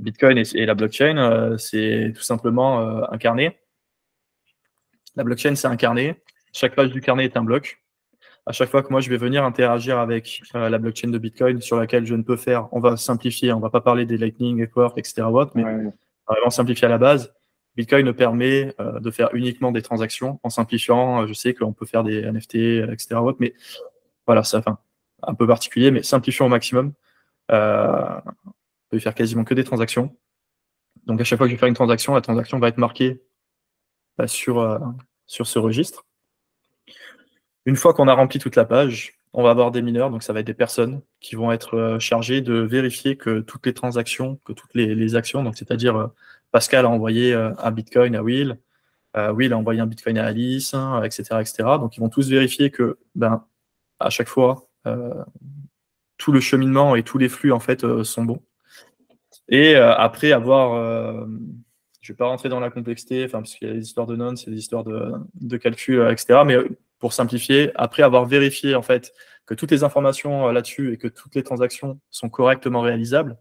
[0.00, 3.60] Bitcoin et, la blockchain, c'est tout simplement un carnet.
[5.16, 6.22] La blockchain, c'est un carnet.
[6.52, 7.84] Chaque page du carnet est un bloc
[8.46, 11.60] à chaque fois que moi je vais venir interagir avec euh, la blockchain de Bitcoin
[11.60, 14.56] sur laquelle je ne peux faire, on va simplifier, on va pas parler des Lightning,
[14.56, 15.22] Network, etc.
[15.54, 17.34] mais vraiment simplifier à la base.
[17.76, 21.22] Bitcoin permet euh, de faire uniquement des transactions en simplifiant.
[21.22, 22.54] Euh, je sais qu'on peut faire des NFT,
[22.92, 23.16] etc.
[23.38, 23.54] mais
[24.26, 24.78] voilà, ça, enfin,
[25.22, 26.92] un peu particulier, mais simplifiant au maximum.
[27.48, 28.20] on
[28.90, 30.14] peut faire quasiment que des transactions.
[31.06, 33.22] Donc à chaque fois que je vais faire une transaction, la transaction va être marquée
[34.26, 34.80] sur,
[35.26, 36.04] sur ce registre.
[37.66, 40.32] Une fois qu'on a rempli toute la page, on va avoir des mineurs, donc ça
[40.32, 44.38] va être des personnes qui vont être euh, chargées de vérifier que toutes les transactions,
[44.44, 46.06] que toutes les, actions, donc c'est-à-dire euh,
[46.52, 48.58] Pascal a envoyé euh, un Bitcoin à Will,
[49.16, 50.74] Will a envoyé un Bitcoin à Alice,
[51.04, 51.54] etc., hein, etc.
[51.78, 53.44] Donc ils vont tous vérifier que, ben,
[54.00, 54.68] à chaque fois,
[56.18, 58.42] tout le cheminement et tous les flux en fait sont bons.
[59.48, 61.28] Et après avoir
[62.04, 64.14] je ne vais pas rentrer dans la complexité, parce qu'il y a des histoires de
[64.14, 66.42] nonnes, c'est des histoires de, calcul, etc.
[66.44, 66.58] Mais
[66.98, 69.14] pour simplifier, après avoir vérifié en fait
[69.46, 73.38] que toutes les informations euh, là-dessus et que toutes les transactions sont correctement réalisables,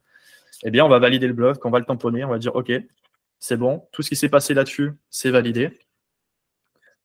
[0.64, 2.72] eh bien, on va valider le bloc, on va le tamponner, on va dire OK,
[3.38, 5.78] c'est bon, tout ce qui s'est passé là-dessus, c'est validé.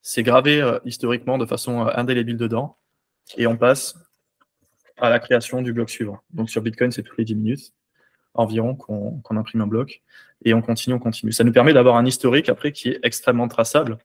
[0.01, 2.77] C'est gravé euh, historiquement de façon euh, indélébile dedans.
[3.35, 3.97] Et on passe
[4.95, 6.19] à la création du bloc suivant.
[6.29, 7.73] Donc sur Bitcoin, c'est toutes les 10 minutes
[8.33, 10.01] environ qu'on imprime un bloc.
[10.45, 11.31] Et on continue, on continue.
[11.31, 13.97] Ça nous permet d'avoir un historique après qui est extrêmement traçable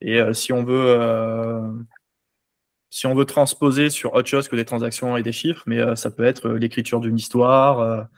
[0.00, 1.70] et euh, si on veut euh,
[2.90, 5.94] si on veut transposer sur autre chose que des transactions et des chiffres, mais euh,
[5.94, 8.08] ça peut être l'écriture d'une histoire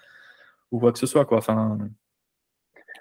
[0.71, 1.27] ou quoi que ce soit.
[1.33, 1.79] Enfin,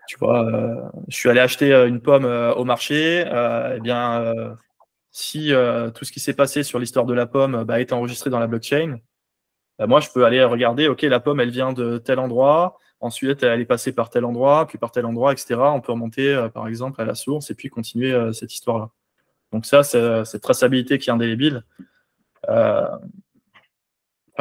[0.08, 3.26] tu vois, je suis allé acheter une pomme au marché.
[3.76, 4.34] eh bien,
[5.12, 5.54] si
[5.96, 8.48] tout ce qui s'est passé sur l'histoire de la pomme bah, est enregistré dans la
[8.48, 8.98] blockchain,
[9.88, 12.78] moi, je peux aller regarder, OK, la pomme, elle vient de tel endroit.
[13.00, 15.56] Ensuite, elle est passée par tel endroit, puis par tel endroit, etc.
[15.60, 18.92] On peut remonter, euh, par exemple, à la source et puis continuer euh, cette histoire-là.
[19.52, 21.64] Donc ça, c'est cette traçabilité qui est indélébile.
[22.48, 22.88] Euh,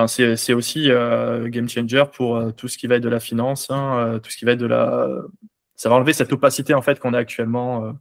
[0.07, 4.31] c'est aussi game changer pour tout ce qui va être de la finance, hein, tout
[4.31, 5.09] ce qui va être de la.
[5.75, 7.93] Ça va enlever cette opacité en fait qu'on a actuellement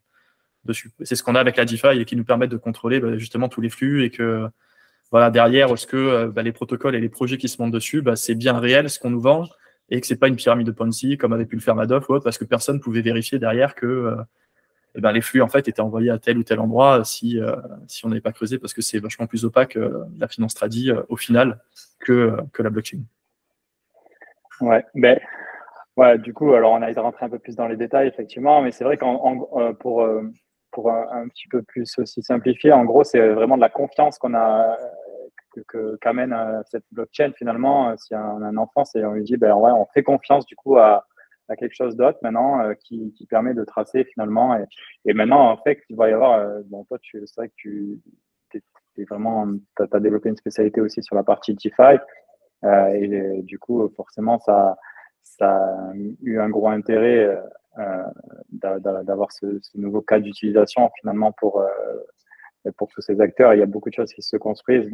[0.63, 0.91] dessus.
[1.02, 3.49] C'est ce qu'on a avec la DeFi et qui nous permet de contrôler bah, justement
[3.49, 4.47] tous les flux et que
[5.12, 8.15] voilà derrière, est-ce que bah, les protocoles et les projets qui se montent dessus, bah,
[8.15, 9.45] c'est bien réel ce qu'on nous vend
[9.91, 12.13] et que c'est pas une pyramide de Ponzi comme avait pu le faire Madoff ou
[12.13, 14.15] autre, parce que personne ne pouvait vérifier derrière que euh,
[14.95, 17.56] eh ben, les flux en fait étaient envoyés à tel ou tel endroit si, euh,
[17.88, 20.91] si on n'avait pas creusé, parce que c'est vachement plus opaque euh, la finance tradie
[21.10, 21.60] au final
[22.00, 23.00] que, que la blockchain.
[24.62, 25.19] Ouais, ben,
[25.95, 28.62] ouais, du coup, alors on a été rentré un peu plus dans les détails, effectivement,
[28.62, 30.08] mais c'est vrai qu'en pour,
[30.72, 34.17] pour un, un, petit peu plus aussi simplifier, en gros, c'est vraiment de la confiance
[34.17, 34.78] qu'on a
[36.02, 39.54] qu'amène euh, cette blockchain finalement, euh, si un, un enfant, c'est on lui dit, ben
[39.56, 41.06] ouais, on fait confiance du coup à,
[41.58, 44.56] quelque chose d'autre maintenant euh, qui, permet de tracer finalement.
[45.06, 48.02] Et, maintenant, en fait, il va y avoir, bon, toi, c'est vrai que tu
[48.98, 49.48] es, vraiment,
[49.80, 51.98] as, développé une spécialité aussi sur la partie DeFi.
[52.93, 54.78] Et du coup, forcément, ça,
[55.24, 57.36] ça a eu un gros intérêt
[58.52, 61.65] d'avoir ce, ce, nouveau cas d'utilisation finalement pour,
[62.78, 63.54] pour tous ces acteurs.
[63.56, 64.91] Il y a beaucoup de choses qui se construisent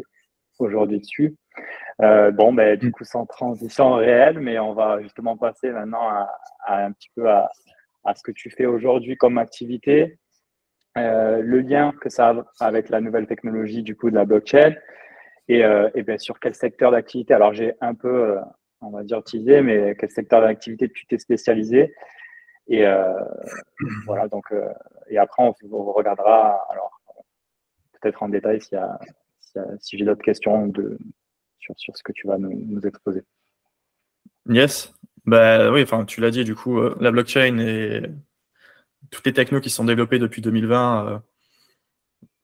[0.60, 1.36] aujourd'hui dessus.
[2.02, 6.30] Euh, bon, ben, du coup, sans transition réelle, mais on va justement passer maintenant à,
[6.68, 7.50] un petit peu à,
[8.14, 10.20] ce que tu fais aujourd'hui comme activité,
[10.98, 14.76] euh, le lien que ça a avec la nouvelle technologie du coup de la blockchain
[15.48, 17.34] et, euh, et bien sur quel secteur d'activité.
[17.34, 18.38] Alors, j'ai un peu,
[18.82, 21.94] on va dire, teasé, mais quel secteur d'activité tu t'es spécialisé.
[22.68, 22.84] Et
[24.06, 24.46] voilà, donc,
[25.08, 27.00] et après, on, on regardera, alors,
[28.02, 29.00] peut-être en détail s'il y a
[29.80, 30.72] si, j'ai d'autres questions
[31.60, 33.24] sur, ce que tu vas nous, exposer.
[34.48, 34.94] Yes.
[35.26, 38.04] Bah, oui, enfin, tu l'as dit, du coup, la blockchain et
[39.10, 41.24] toutes les technos qui sont développées depuis 2020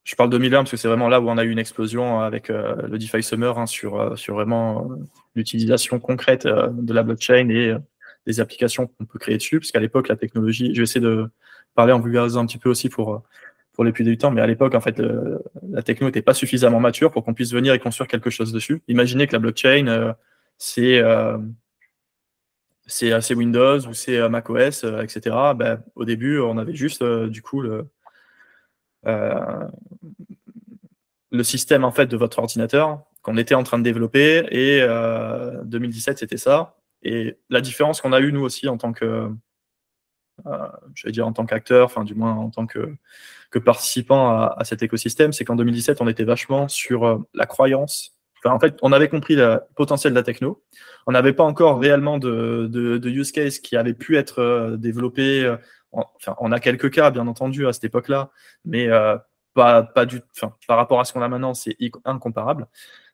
[0.04, 2.21] je parle de 2001 parce que c'est vraiment là où on a eu une explosion
[2.21, 4.95] avec euh, le DeFi Summer hein, sur, euh, sur vraiment euh,
[5.36, 7.76] l'utilisation concrète de la blockchain et
[8.26, 9.60] des applications qu'on peut créer dessus.
[9.60, 11.30] Parce qu'à l'époque, la technologie, je vais essayer de
[11.76, 13.24] parler en vulgarisant un petit peu aussi pour,
[13.73, 15.01] pour les plus débutants, mais à l'époque, en fait,
[15.69, 18.84] la techno n'était pas suffisamment mature pour qu'on puisse venir et construire quelque chose dessus.
[18.88, 20.15] Imaginez que la blockchain,
[20.57, 21.01] c'est
[22.88, 25.36] c'est Windows ou c'est macOS, etc.
[25.55, 27.88] Ben, au début, on avait juste du coup le,
[29.07, 29.67] euh,
[31.31, 34.81] le système en fait de votre ordinateur qu'on était en train de développer et
[35.65, 36.75] 2017 euh, c'était ça.
[37.03, 39.29] Et la différence qu'on a eu nous aussi en tant que
[40.45, 42.95] euh, je vais dire en tant qu'acteur, enfin du moins en tant que,
[43.49, 48.15] que participant à, cet écosystème, c'est qu'en 2017, on était vachement sur la croyance.
[48.43, 50.63] Enfin, en fait, on avait compris le potentiel de la techno.
[51.06, 55.56] On n'avait pas encore réellement de, de, de, use case qui avait pu être développé
[55.91, 58.32] Enfin, on a quelques cas, bien entendu, à cette époque-là,
[58.63, 59.17] mais euh,
[59.54, 62.67] pas, pas du, enfin, par rapport à ce qu'on a maintenant, c'est incomparable.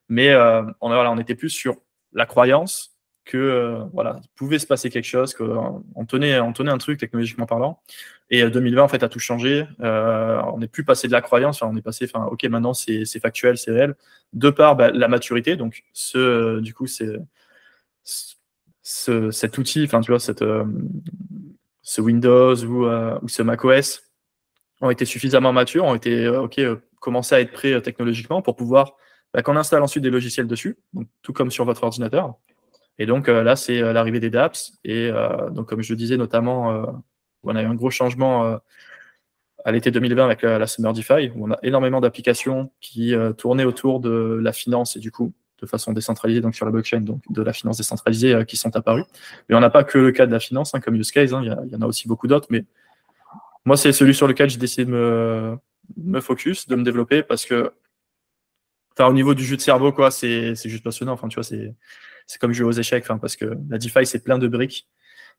[0.08, 1.76] Mais euh, on, voilà, on était plus sur
[2.12, 2.96] la croyance
[3.28, 6.78] que euh, voilà, il pouvait se passer quelque chose, qu'on on tenait, on tenait un
[6.78, 7.80] truc technologiquement parlant.
[8.30, 9.66] Et 2020, en fait, a tout changé.
[9.78, 13.56] on n'est plus passé de la croyance, on est passé, enfin, ok, maintenant c'est factuel,
[13.56, 13.94] c'est réel.
[14.32, 17.16] De par bah, la maturité, donc ce, du coup, c'est
[18.82, 20.44] cet outil, enfin, tu vois, cette,
[21.88, 24.02] ce Windows ou, euh, ou ce macOS
[24.82, 28.56] ont été suffisamment matures, ont été euh, ok, euh, commencé à être prêts technologiquement pour
[28.56, 28.92] pouvoir
[29.32, 30.76] bah, qu'on installe ensuite des logiciels dessus,
[31.22, 32.34] tout comme sur votre ordinateur.
[32.98, 34.72] Et donc là, c'est l'arrivée des dApps.
[34.84, 35.10] Et
[35.52, 37.02] donc, comme je le disais, notamment,
[37.44, 38.58] on a eu un gros changement
[39.64, 44.00] à l'été 2020 avec la, Summer DeFi, où on a énormément d'applications qui tournaient autour
[44.00, 47.42] de la finance et du coup de façon décentralisée, donc sur la blockchain, donc de
[47.42, 49.04] la finance décentralisée euh, qui sont apparus.
[49.48, 51.42] Mais on n'a pas que le cas de la finance hein, comme use case, hein,
[51.42, 52.64] il y, en a aussi beaucoup d'autres, mais
[53.64, 55.58] moi c'est celui sur lequel j'ai décidé de me,
[55.96, 57.72] me, focus, de me développer parce que
[59.00, 61.12] au niveau du jeu de cerveau, quoi, c'est juste passionnant.
[61.12, 61.72] Enfin, tu vois, c'est
[62.38, 64.88] comme jouer aux échecs, parce que la DeFi, c'est plein de briques,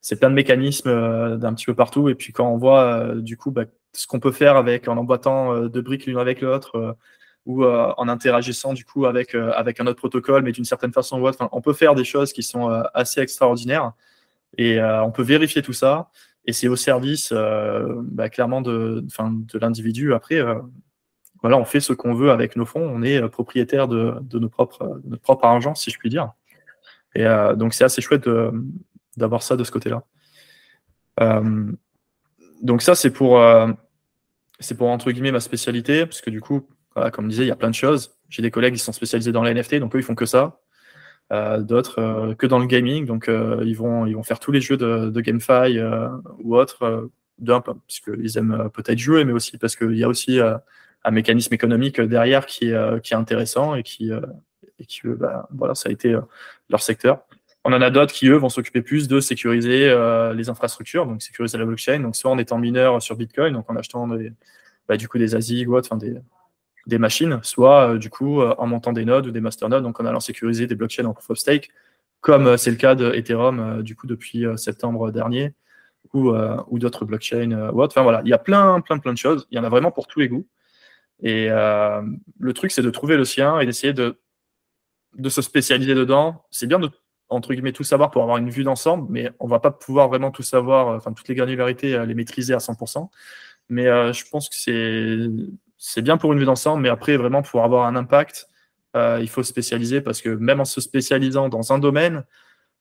[0.02, 2.10] c'est plein de mécanismes euh, d'un petit peu partout.
[2.10, 4.98] Et puis quand on voit euh, du coup bah, ce qu'on peut faire avec en
[4.98, 6.96] emboîtant deux briques l'une avec l'autre,
[7.50, 10.94] ou euh, en interagissant du coup avec, euh, avec un autre protocole, mais d'une certaine
[10.94, 11.50] façon ou autre.
[11.52, 13.94] on peut faire des choses qui sont euh, assez extraordinaires
[14.58, 16.10] et on peut vérifier tout ça.
[16.46, 20.16] Et c'est au service bah, clairement de, de l'individu.
[20.16, 20.42] Après,
[21.42, 22.82] voilà, on fait ce qu'on veut avec nos fonds.
[22.82, 26.32] On est propriétaire de, de, nos propres, notre propre argent, si je puis dire.
[27.16, 28.30] Et donc, c'est assez chouette
[29.18, 30.04] d'avoir ça de ce côté-là.
[32.62, 33.42] donc, ça, c'est pour,
[34.60, 36.68] c'est pour, entre guillemets, ma spécialité, parce que du coup,
[37.12, 38.16] comme je disais, il y a plein de choses.
[38.30, 40.60] J'ai des collègues qui sont spécialisés dans les NFT, donc eux, ils font que ça.
[41.32, 44.52] Euh, d'autres euh, que dans le gaming, donc euh, ils, vont, ils vont faire tous
[44.52, 45.80] les jeux de, GameFi
[46.40, 50.40] ou autres, d'un, parce qu'ils aiment peut-être jouer, mais aussi parce qu'il y a aussi
[50.40, 52.72] un mécanisme économique derrière qui
[53.04, 54.12] qui est intéressant et qui,
[54.80, 56.18] et qui bah, voilà, ça a été
[56.70, 57.24] leur secteur.
[57.66, 59.94] On en a d'autres qui, eux, vont s'occuper plus de sécuriser
[60.36, 63.76] les infrastructures, donc sécuriser la blockchain, donc soit en étant mineur sur Bitcoin, donc en
[63.76, 64.32] achetant des,
[64.88, 65.36] bah, du coup des
[65.68, 66.16] ou autre, des,
[66.88, 70.00] des machines, soit euh, du coup euh, en montant des nodes ou des masternodes, donc
[70.02, 71.70] en allant sécuriser des blockchains en proof of stake,
[72.20, 75.54] comme euh, c'est le cas d'Ethereum du coup depuis septembre dernier,
[76.14, 76.34] ou,
[76.70, 77.94] ou d'autres blockchains ou autres.
[77.94, 79.48] Enfin voilà, il y a plein, plein, plein de choses.
[79.52, 80.48] Il y en a vraiment pour tous les goûts.
[81.22, 84.18] Et le truc, c'est de trouver le sien et d'essayer de,
[85.18, 86.46] de se spécialiser dedans.
[86.52, 86.90] C'est bien de
[87.30, 90.32] entre guillemets tout savoir pour avoir une vue d'ensemble, mais on va pas pouvoir vraiment
[90.32, 93.10] tout savoir, enfin toutes les granularités, les maîtriser à 100%.
[93.70, 94.56] Mais je pense que
[95.78, 98.50] c'est bien pour une vue d'ensemble, mais après, vraiment, pour avoir un impact,
[98.96, 102.26] euh, il faut se spécialiser parce que même en se spécialisant dans un domaine,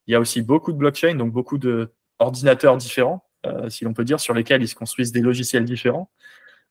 [0.06, 4.04] il y a aussi beaucoup de blockchains, donc beaucoup d'ordinateurs différents, euh, si l'on peut
[4.04, 6.10] dire, sur lesquels ils se construisent des logiciels différents.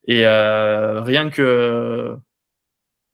[0.08, 2.18] Et euh, rien que,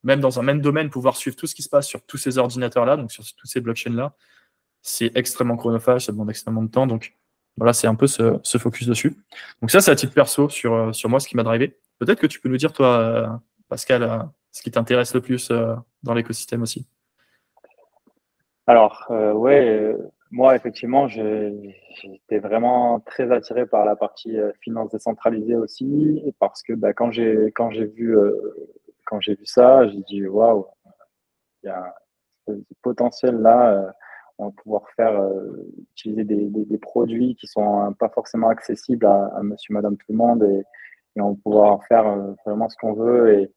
[0.04, 2.38] même dans un même domaine, pouvoir suivre tout ce qui se passe sur tous ces
[2.38, 4.13] ordinateurs-là, donc sur tous ces blockchains-là,
[4.82, 6.88] c'est extrêmement chronophage, ça demande extrêmement de temps.
[6.88, 7.16] Donc
[7.58, 9.16] voilà, c'est un peu ce, focus dessus.
[9.62, 11.78] Donc ça, c'est à titre perso sur, sur moi, ce qui m'a drivé.
[12.00, 13.28] Peut-être que tu peux nous dire, toi, euh,
[13.70, 14.18] Pascal, euh,
[14.52, 16.86] ce qui t'intéresse le plus euh, dans l'écosystème aussi.
[18.66, 19.94] Alors, ouais,
[20.32, 26.94] moi, effectivement, j'étais vraiment très attiré par la partie finance décentralisée aussi, parce que bah,
[26.94, 27.52] quand j'ai
[27.94, 28.18] vu
[29.13, 30.65] quand j'ai vu ça, j'ai dit waouh,
[31.62, 31.93] il y a
[32.49, 33.93] un potentiel là.
[34.39, 35.21] on va pouvoir faire
[35.91, 40.63] utiliser des, produits qui sont pas forcément accessibles à, Monsieur, Madame, tout le monde et,
[41.15, 43.52] on va pouvoir faire euh, vraiment ce qu'on veut et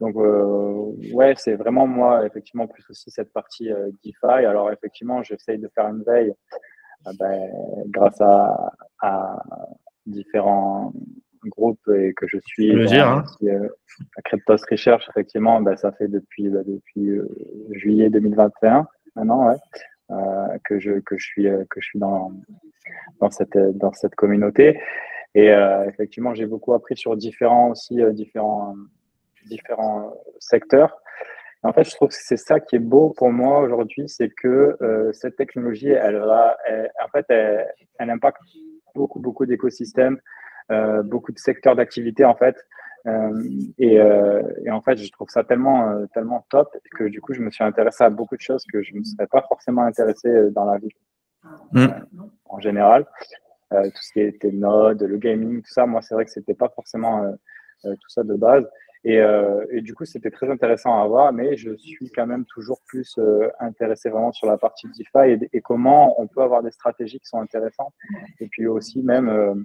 [0.00, 3.70] Donc, ouais, c'est vraiment moi, effectivement, plus aussi cette partie
[4.02, 4.44] DeFi.
[4.44, 6.34] Alors, effectivement, j'essaye de faire une veille
[7.20, 7.48] ben,
[7.86, 9.38] grâce à
[10.04, 10.92] différents
[11.48, 13.24] groupe et que je suis dire, hein.
[13.44, 13.68] euh,
[14.24, 17.28] Cryptos Research, effectivement, bah, ça fait depuis, bah, depuis euh,
[17.70, 19.56] juillet 2021 maintenant ouais,
[20.10, 22.32] euh, que, je, que, je suis, que je suis dans,
[23.20, 24.80] dans, cette, dans cette communauté.
[25.34, 25.48] Et
[25.86, 28.74] effectivement, j'ai beaucoup appris sur différents aussi différents,
[29.44, 30.96] différents secteurs.
[31.62, 34.78] En fait, je trouve que c'est ça qui est beau pour moi aujourd'hui, c'est que
[35.12, 36.56] cette technologie, elle va,
[37.04, 37.66] en fait, elle,
[37.98, 38.40] elle impacte
[38.94, 40.18] beaucoup, beaucoup d'écosystèmes.
[40.72, 42.56] Euh, beaucoup de secteurs d'activité en fait.
[43.06, 43.40] Euh,
[43.78, 47.40] et, euh, et, en fait, je trouve ça tellement, tellement top que du coup, je
[47.40, 50.50] me suis intéressé à beaucoup de choses que je ne me serais pas forcément intéressé
[50.50, 50.90] dans la vie
[51.70, 51.86] mm.
[52.46, 53.06] en général.
[53.70, 56.68] tout ce qui était Node, le gaming, tout ça, moi, c'est vrai que c'était pas
[56.68, 57.32] forcément
[57.84, 58.68] tout ça de base.
[59.04, 59.20] Et,
[59.70, 63.20] et du coup, c'était très intéressant à voir, mais je suis quand même toujours plus
[63.60, 67.28] intéressé vraiment sur la partie DeFi et, et, comment on peut avoir des stratégies qui
[67.28, 67.94] sont intéressantes.
[68.40, 69.64] Et puis aussi même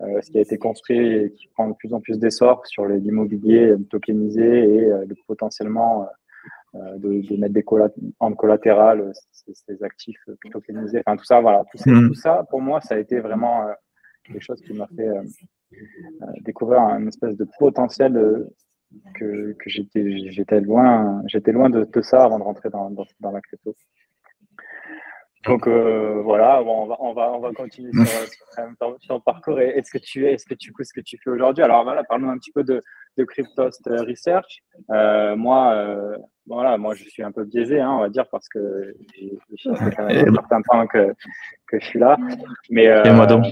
[0.00, 3.74] ce qui a été construit et qui prend de plus en plus d'essor sur l'immobilier
[3.90, 6.08] tokenisé et euh, potentiellement
[6.74, 7.64] euh, de, mettre des
[8.18, 11.02] en collatéral ces, actifs tokenisés.
[11.06, 11.62] Enfin, tout ça, voilà.
[11.86, 12.08] Mm.
[12.08, 13.66] Tout, ça, pour moi, ça a été vraiment
[14.24, 15.08] quelque chose qui m'a fait
[16.40, 18.46] découvrir un espèce de potentiel
[19.14, 23.32] que, que j'étais loin, j'étais loin de, tout ça avant de rentrer dans, dans, dans
[23.32, 23.74] la crypto.
[25.44, 29.58] Donc euh, voilà, on, va, on, va, on va continuer sur, sur, le parcours.
[29.60, 31.64] Est-ce que tu est-ce que tu ce que tu fais aujourd'hui?
[31.64, 32.82] Alors voilà, parlons un petit peu de,
[33.16, 34.62] de Cryptost Research.
[34.90, 38.48] Euh, moi, euh, voilà, moi je suis un peu biaisé, hein, on va dire, parce
[38.48, 38.94] que
[39.96, 41.12] quand même un certain temps que,
[41.66, 42.16] que je suis là.
[42.70, 43.46] Mais, Et moi donc.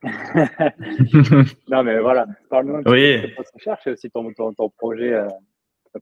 [1.68, 3.16] non mais voilà, parle-nous un petit oui.
[3.16, 5.20] peu de Cryptost Research, c'est aussi ton, ton, ton projet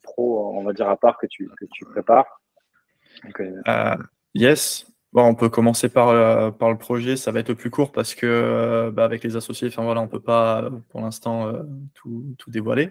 [0.03, 2.41] pro, on va dire à part que tu, que tu prépares.
[3.25, 3.43] Donc,
[4.37, 4.87] Yes.
[5.15, 7.91] Bon, on peut commencer par, euh, par le projet, ça va être le plus court
[7.91, 11.51] parce que euh, bah, avec les associés, enfin voilà, on peut pas euh, pour l'instant
[11.95, 12.91] tout, tout, dévoiler.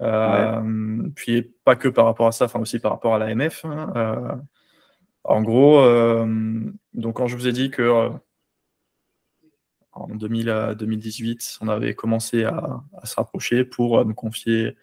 [0.00, 3.66] Puis pas que par rapport à ça, enfin aussi par rapport à l'AMF.
[3.66, 4.40] Hein,
[5.24, 5.82] en gros,
[6.94, 8.10] donc quand je vous ai dit que
[9.92, 14.76] en 2000, 2018, on avait commencé à, à se rapprocher pour me confier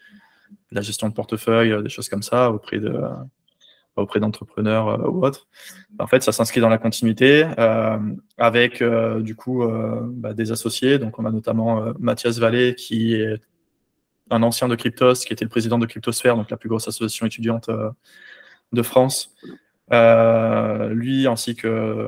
[0.70, 2.94] la gestion de portefeuille, des choses comme ça auprès de
[4.02, 5.48] auprès d'entrepreneurs euh, ou autres.
[6.00, 7.98] En fait, ça s'inscrit dans la continuité euh,
[8.38, 9.64] avec euh, du coup
[10.06, 11.00] bah, des associés.
[11.00, 13.42] Donc, on a notamment Mathias Vallée qui est
[14.30, 17.26] un ancien de Cryptos, qui était le président de Cryptosphère, donc la plus grosse association
[17.26, 17.70] étudiante
[18.72, 19.36] de France.
[19.92, 22.08] lui, ainsi que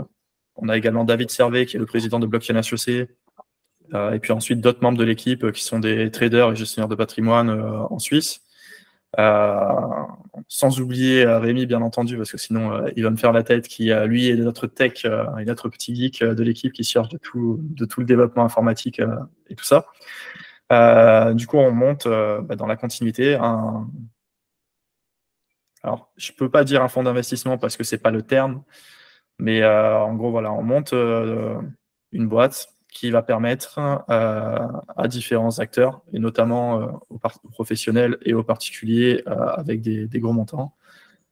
[0.56, 3.10] on a également David Servet, qui est le président de Blockchain HEC,
[3.94, 7.50] et puis ensuite d'autres membres de l'équipe qui sont des traders et gestionnaires de patrimoine
[7.50, 8.43] en Suisse.
[9.20, 10.06] Euh,
[10.48, 13.44] sans oublier euh, Rémi, bien entendu, parce que sinon euh, il va me faire la
[13.44, 17.18] tête, qui lui est notre tech et notre petit geek de l'équipe qui cherche de
[17.18, 19.02] tout, de tout le développement informatique
[19.50, 19.86] et tout ça.
[21.34, 23.88] du coup, on monte bah, dans la continuité un,
[25.84, 28.64] alors, je peux pas dire un fonds d'investissement parce que c'est pas le terme,
[29.40, 33.80] mais en gros, voilà, on monte une boîte qui va permettre
[34.10, 34.60] euh,
[34.96, 37.20] à différents acteurs, et notamment euh, aux,
[37.52, 40.76] professionnels et aux particuliers euh, avec des, gros montants,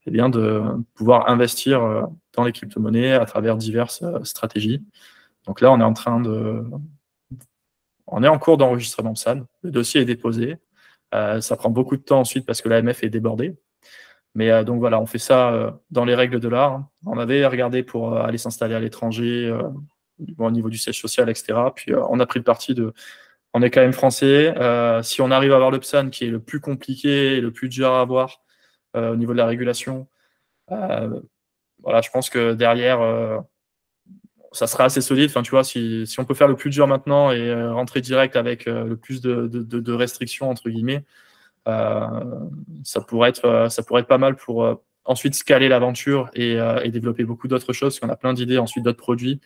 [0.08, 0.64] eh bien de
[0.96, 4.84] pouvoir investir dans les crypto-monnaies à travers diverses stratégies.
[5.46, 6.64] Donc là, on est en train de...
[8.08, 9.46] On est en cours d'enregistrement de SAN.
[9.62, 10.58] Le dossier est déposé.
[11.12, 13.56] ça prend beaucoup de temps ensuite parce que l'AMF est débordée.
[14.34, 16.84] Mais donc voilà, on fait ça dans les règles de l'art.
[17.06, 19.56] On avait regardé pour aller s'installer à l'étranger,
[20.38, 21.60] au niveau du siège social, etc.
[21.76, 22.94] Puis euh, on a pris le parti de.
[23.54, 24.54] On est quand même français.
[24.58, 27.52] Euh, si on arrive à avoir le PSAN, qui est le plus compliqué et le
[27.52, 28.42] plus dur à avoir
[28.96, 30.08] euh, au niveau de la régulation,
[30.70, 33.00] je pense que derrière,
[34.54, 35.30] ça sera assez solide.
[35.30, 38.66] Enfin, tu vois, si, on peut faire le plus dur maintenant et rentrer direct avec
[38.68, 41.04] le plus de, restrictions, entre guillemets,
[41.66, 46.56] ça, pourrait être, pas mal pour ensuite scaler l'aventure et,
[46.90, 48.00] développer beaucoup d'autres choses.
[48.00, 49.42] Parce a plein d'idées, ensuite d'autres produits.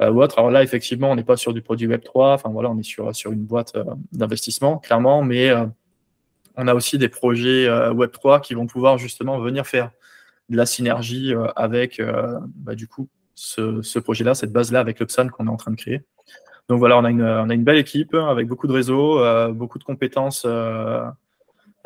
[0.00, 0.38] Euh, autre.
[0.38, 3.14] Alors là, effectivement, on n'est pas sur du produit Web3, enfin voilà, on est sur,
[3.14, 5.66] sur une boîte euh, d'investissement, clairement, mais euh,
[6.56, 9.90] on a aussi des projets Web3 qui vont pouvoir justement venir faire
[10.48, 12.02] de la synergie avec
[12.56, 15.76] bah, du coup ce, ce projet-là, cette base-là avec l'Upsan qu'on est en train de
[15.76, 16.02] créer.
[16.68, 19.22] Donc voilà, on a une, on a une belle équipe avec beaucoup de réseaux,
[19.52, 20.44] beaucoup de compétences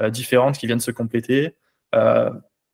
[0.09, 1.55] différentes qui viennent se compléter.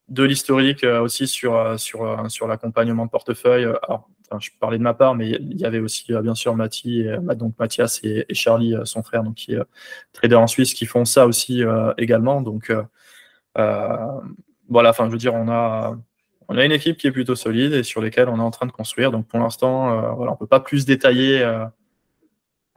[0.09, 3.65] De l'historique aussi sur, sur, sur l'accompagnement de portefeuille.
[3.65, 4.09] Alors,
[4.41, 8.27] je parlais de ma part, mais il y avait aussi bien sûr donc Mathias et,
[8.33, 9.63] Charlie, son frère, donc qui est
[10.13, 11.63] trader en Suisse, qui font ça aussi
[11.99, 12.41] également.
[12.41, 12.73] Donc
[13.55, 15.97] voilà, enfin je veux dire, on a
[16.49, 18.67] on a une équipe qui est plutôt solide et sur lesquelles on est en train
[18.67, 19.13] de construire.
[19.13, 21.65] Donc pour l'instant, euh, voilà, on ne peut pas plus détailler euh,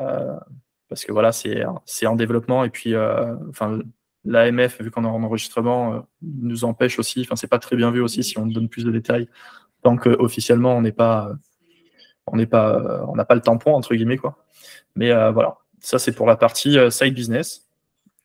[0.02, 0.36] euh,
[0.90, 2.66] parce que voilà, c'est en développement.
[2.66, 2.94] Et puis,
[3.50, 3.80] enfin,
[4.26, 7.22] l'AMF, vu qu'on est en enregistrement, nous empêche aussi.
[7.22, 9.28] Enfin, c'est pas très bien vu aussi si on donne plus de détails.
[9.84, 11.32] Tant qu'officiellement, on n'est pas,
[12.28, 14.46] on n'est pas, on n'a pas le tampon entre guillemets quoi.
[14.96, 17.68] Mais voilà, ça c'est pour la partie side business.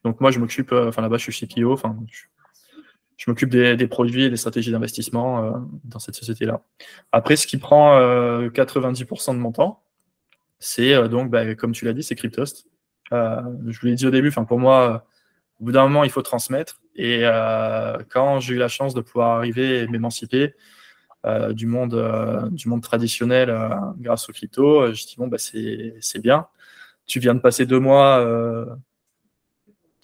[0.05, 1.97] Donc moi, je m'occupe, enfin là-bas, je suis CPO, enfin,
[3.17, 5.51] je m'occupe des, produits et des stratégies d'investissement euh,
[5.85, 6.63] dans cette société-là.
[7.13, 9.83] Après, ce qui prend 90% euh, de mon temps,
[10.59, 12.67] c'est euh, donc, bah, comme tu l'as dit, c'est Cryptost.
[13.11, 15.07] je vous l'ai dit au début, pour moi,
[15.61, 16.81] au bout d'un moment, il faut transmettre.
[16.95, 17.25] Et
[18.11, 20.55] quand j'ai eu la chance de pouvoir arriver et m'émanciper
[21.51, 23.55] du, monde, du monde traditionnel
[23.99, 26.47] grâce aux crypto, je dis, bon, bah, c'est bien.
[27.07, 28.25] Tu viens de passer deux mois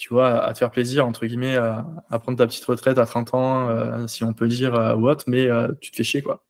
[0.02, 1.86] tu vois, à te faire plaisir, entre guillemets, à,
[2.18, 5.46] prendre ta petite retraite à 30 ans, euh, si on peut dire, euh, ou mais
[5.46, 6.42] euh, tu te fais chier, quoi.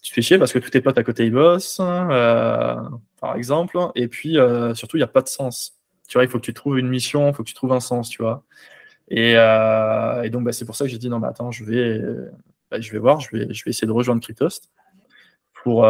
[0.00, 3.76] Tu te fais chier parce que tous tes potes à côté, ils bossent, par exemple,
[3.96, 4.36] et puis
[4.74, 5.76] surtout, il n'y a pas de sens.
[6.08, 7.80] Tu vois, il faut que tu trouves une mission, il faut que tu trouves un
[7.80, 8.44] sens, tu vois.
[9.08, 9.34] Et,
[10.30, 12.00] donc, bah, c'est pour ça que j'ai dit, non, mais attends, je vais,
[12.70, 14.70] bah, je vais voir, je vais, je vais essayer de rejoindre Cryptost
[15.62, 15.86] pour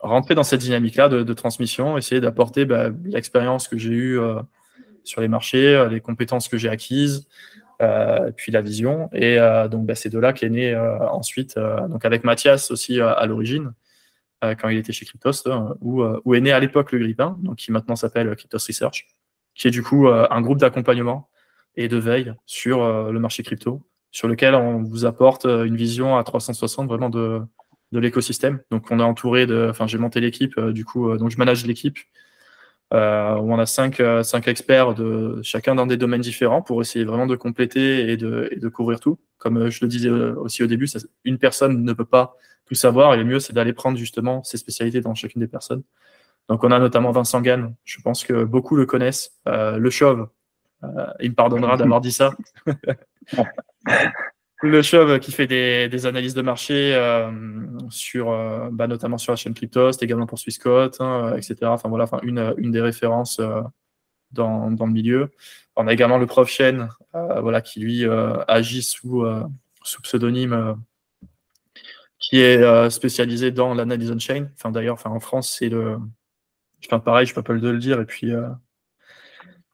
[0.00, 4.18] rentrer dans cette dynamique-là de, transmission, essayer d'apporter bah, l'expérience que j'ai eue
[5.04, 7.26] sur les marchés, euh, les compétences que j'ai acquises,
[7.80, 9.08] euh, puis la vision.
[9.12, 11.58] Et euh, donc, bah, c'est de là qu'est né ensuite,
[11.88, 13.72] donc avec Mathias aussi à l'origine,
[14.60, 15.48] quand il était chez Cryptos,
[15.80, 19.06] où, où, est né à l'époque le Grippin, donc qui maintenant s'appelle Cryptos Research,
[19.54, 21.28] qui est du coup un groupe d'accompagnement
[21.76, 26.24] et de veille sur le marché crypto, sur lequel on vous apporte une vision à
[26.24, 27.40] 360 vraiment de,
[27.92, 28.60] de l'écosystème.
[28.70, 31.98] Donc on est entouré de, enfin j'ai monté l'équipe, du coup, donc je manage l'équipe
[32.92, 36.82] euh, où on a cinq, euh, cinq, experts de chacun dans des domaines différents pour
[36.82, 39.18] essayer vraiment de compléter et de, de couvrir tout.
[39.38, 40.86] Comme euh, je le disais aussi au début,
[41.24, 42.36] une personne ne peut pas
[42.72, 45.82] tout savoir et le mieux, c'est d'aller prendre justement ses spécialités dans chacune des personnes.
[46.48, 50.28] Donc, on a notamment Vincent Gann, je pense que beaucoup le connaissent, le chauve.
[51.20, 52.32] il me pardonnera d'avoir dit ça.
[54.62, 57.30] le chauve qui fait des, analyses de marché euh,
[57.90, 61.56] sur, euh, bah, notamment sur la chaîne Cryptost, également pour Swissquote, hein, etc.
[61.64, 63.60] Enfin voilà, enfin, une, une des références euh,
[64.30, 65.30] dans, dans, le milieu.
[65.76, 68.06] On a également le prof Chen, voilà, qui lui
[68.48, 69.24] agit sous,
[69.82, 70.76] sous pseudonyme,
[72.22, 74.48] qui est spécialisé dans l'analyse on-chain.
[74.54, 75.98] Enfin d'ailleurs, enfin, en France, c'est le.
[76.86, 78.32] Enfin, pareil, je peux pas le dire, et puis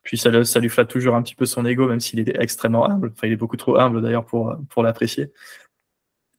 [0.08, 3.12] puis ça, lui flatte toujours un petit peu son ego, même s'il est extrêmement humble.
[3.14, 5.30] Enfin, il est beaucoup trop humble d'ailleurs pour, pour l'apprécier.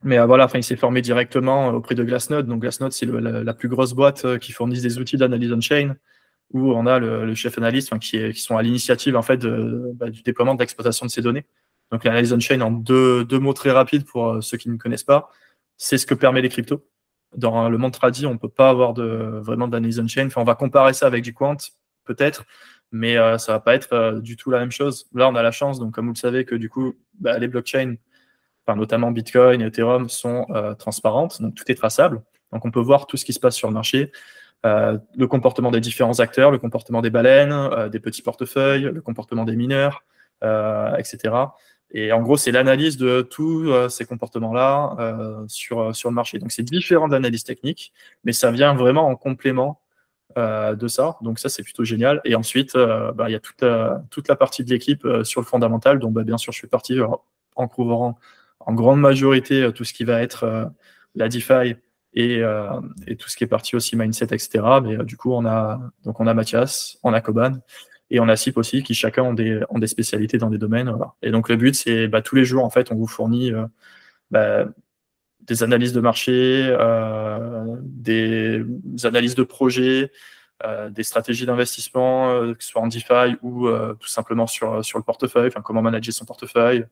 [0.04, 2.48] Mais euh, voilà, enfin, il s'est formé directement auprès de Glassnode.
[2.48, 5.96] Donc Glassnode, c'est la, plus grosse boîte euh, qui fournit des outils d'analyse on-chain,
[6.52, 10.24] où on a le, chef analyste qui, qui, sont à l'initiative en fait bah, du
[10.24, 11.46] déploiement de l'exploitation de ces données.
[11.92, 15.04] Donc l'analyse on-chain, en deux, deux, mots très rapides pour euh, ceux qui ne connaissent
[15.04, 15.30] pas,
[15.80, 16.86] c'est ce que permet les cryptos.
[17.36, 20.28] Dans le monde tradit, on ne peut pas avoir de, vraiment d'analyse on-chain.
[20.28, 21.56] Enfin, on va comparer ça avec du quant,
[22.04, 22.44] peut-être,
[22.92, 25.08] mais euh, ça va pas être euh, du tout la même chose.
[25.14, 27.48] Là, on a la chance, donc comme vous le savez, que du coup, bah, les
[27.48, 27.96] blockchains,
[28.66, 32.22] enfin, notamment Bitcoin et Ethereum, sont euh, transparentes, donc tout est traçable.
[32.52, 34.12] Donc on peut voir tout ce qui se passe sur le marché,
[34.64, 39.56] le comportement des différents acteurs, le comportement des baleines, des petits portefeuilles, le comportement des
[39.56, 40.04] mineurs,
[40.98, 41.32] etc.
[41.92, 46.38] Et en gros, c'est l'analyse de tous ces comportements-là sur, sur le marché.
[46.38, 49.82] Donc c'est différent d'analyse technique, mais ça vient vraiment en complément
[50.38, 51.18] euh, de ça.
[51.22, 52.22] Donc ça, c'est plutôt génial.
[52.24, 53.64] Et ensuite, euh, bah, il y a toute,
[54.12, 55.98] toute, la partie de l'équipe euh, sur le fondamental.
[55.98, 57.00] Donc bah, bien sûr, je fais partie
[57.56, 58.20] en couvrant
[58.60, 60.72] en grande majorité tout ce qui va être
[61.16, 61.76] la DeFi
[62.14, 62.42] et,
[63.08, 64.62] et, tout ce qui est parti aussi mindset, etc.
[64.84, 67.54] Mais du coup, on a, donc on a Mathias, on a Koban
[68.12, 70.94] et on a Sip aussi qui chacun ont des, ont des spécialités dans des domaines.
[71.22, 73.52] Et donc le but, c'est bah, tous les jours, en fait, on vous fournit
[74.32, 74.66] bah,
[75.50, 78.64] des analyses de marché, euh, des
[79.04, 80.12] analyses de projets,
[80.64, 83.68] euh, des stratégies d'investissement, euh, que ce soit en DeFi ou
[84.00, 86.86] tout simplement sur, sur le portefeuille, comment manager son portefeuille.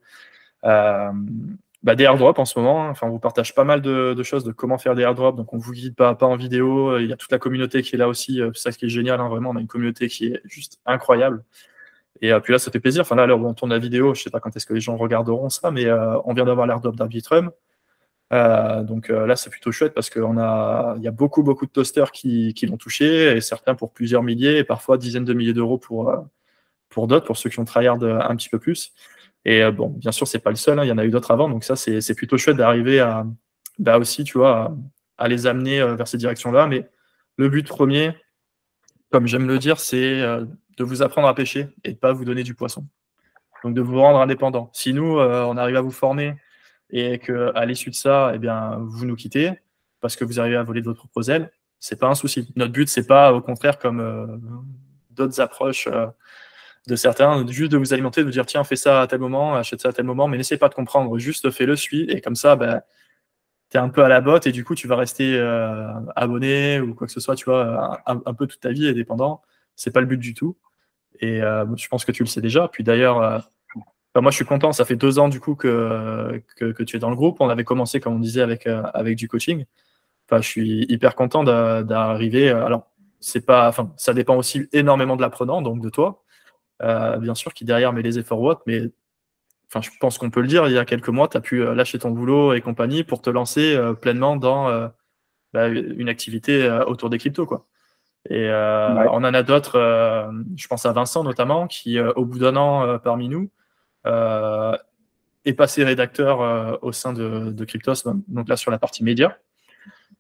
[1.88, 2.90] Bah, des airdrops en ce moment, hein.
[2.92, 5.58] enfin, on vous partage pas mal de, choses de comment faire des airdrops, donc on
[5.58, 8.10] vous guide pas à en vidéo, il y a toute la communauté qui est là
[8.10, 10.80] aussi, c'est ça qui est génial, hein, vraiment, on a une communauté qui est juste
[10.86, 11.44] incroyable.
[12.22, 13.02] Et puis là, ça fait plaisir.
[13.02, 15.50] Enfin là, on tourne la vidéo, je sais pas quand est-ce que les gens regarderont
[15.50, 15.90] ça, mais
[16.26, 17.52] on vient d'avoir l'airdrop d'Arbitrum.
[18.34, 21.66] Euh, donc euh, là, c'est plutôt chouette parce qu'il a, il y a beaucoup, beaucoup
[21.66, 25.34] de toasters qui, qui l'ont touché, et certains pour plusieurs milliers, et parfois dizaines de
[25.34, 26.18] milliers d'euros pour, euh,
[26.90, 28.94] pour d'autres, pour ceux qui ont tryhard un petit peu plus.
[29.50, 31.32] Et bon, bien sûr, c'est pas le seul, hein, il y en a eu d'autres
[31.32, 33.26] avant, donc ça, c'est plutôt chouette d'arriver à,
[33.80, 34.76] bah aussi, tu vois,
[35.18, 36.68] à, les amener vers ces directions-là.
[36.68, 36.90] Mais
[37.38, 38.14] le but premier,
[39.10, 42.44] comme j'aime le dire, c'est de vous apprendre à pêcher et de pas vous donner
[42.44, 42.86] du poisson.
[43.64, 44.70] Donc de vous rendre indépendant.
[44.74, 46.36] Si nous, on arrive à vous former
[46.90, 49.54] et qu'à l'issue de ça, eh bien, vous nous quittez
[50.02, 52.52] parce que vous arrivez à voler de votre propre aile, c'est pas un souci.
[52.56, 54.26] Notre but, c'est pas au contraire comme euh,
[55.12, 56.08] d'autres approches euh,
[56.88, 59.82] de certains, juste de vous alimenter, de dire tiens, fais ça à tel moment, achète
[59.82, 62.56] ça à tel moment, mais n'essayez pas de comprendre, juste fais-le, suis, et comme ça,
[62.56, 62.82] ben,
[63.70, 66.80] tu es un peu à la botte et du coup, tu vas rester euh, abonné
[66.80, 69.42] ou quoi que ce soit, tu vois, un, peu toute ta vie est dépendant.
[69.76, 70.58] C'est pas le but du tout.
[71.20, 72.70] Et je pense que tu le sais déjà.
[72.70, 73.44] Puis d'ailleurs,
[74.22, 74.72] moi, je suis content.
[74.72, 77.38] Ça fait deux ans du coup que, que, tu es dans le groupe.
[77.40, 79.66] On avait commencé, comme on disait, avec, euh, avec du coaching.
[80.30, 82.50] Enfin, je suis hyper content d'arriver.
[82.50, 86.27] Euh, alors, c'est pas, enfin, ça dépend aussi énormément de l'apprenant, donc de toi, euh,
[86.82, 88.62] bien sûr, qui derrière met les efforts ou autres.
[88.68, 88.84] Mais
[89.70, 90.68] enfin, je pense qu'on peut le dire.
[90.68, 93.30] Il y a quelques mois, tu as pu lâcher ton boulot et compagnie pour te
[93.30, 94.90] lancer pleinement dans
[95.54, 97.66] bah, une activité autour des cryptos, quoi.
[98.30, 99.80] Et on en a d'autres.
[100.56, 103.50] je pense à Vincent notamment, qui, au bout d'un an parmi nous,
[104.08, 104.78] euh,
[105.46, 109.38] est passé rédacteur euh, au sein de, de, Cryptos, donc là sur la partie média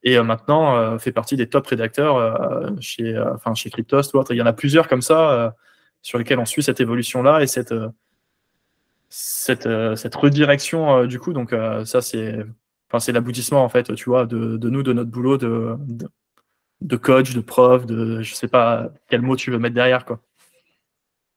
[0.03, 4.33] et euh, maintenant fait partie des top rédacteurs chez, enfin, chez Cryptos ou autre.
[4.33, 5.55] Il y en a plusieurs comme ça
[6.07, 7.73] sur lesquels on suit cette évolution-là et cette,
[9.09, 11.33] cette, cette redirection du coup.
[11.33, 11.53] Donc
[11.83, 12.45] ça, c'est
[12.87, 16.07] enfin, c'est l'aboutissement en fait, tu vois, de, de, nous, de notre boulot de, de,
[16.79, 20.21] de, coach, de prof, de je sais pas quel mot tu veux mettre derrière quoi.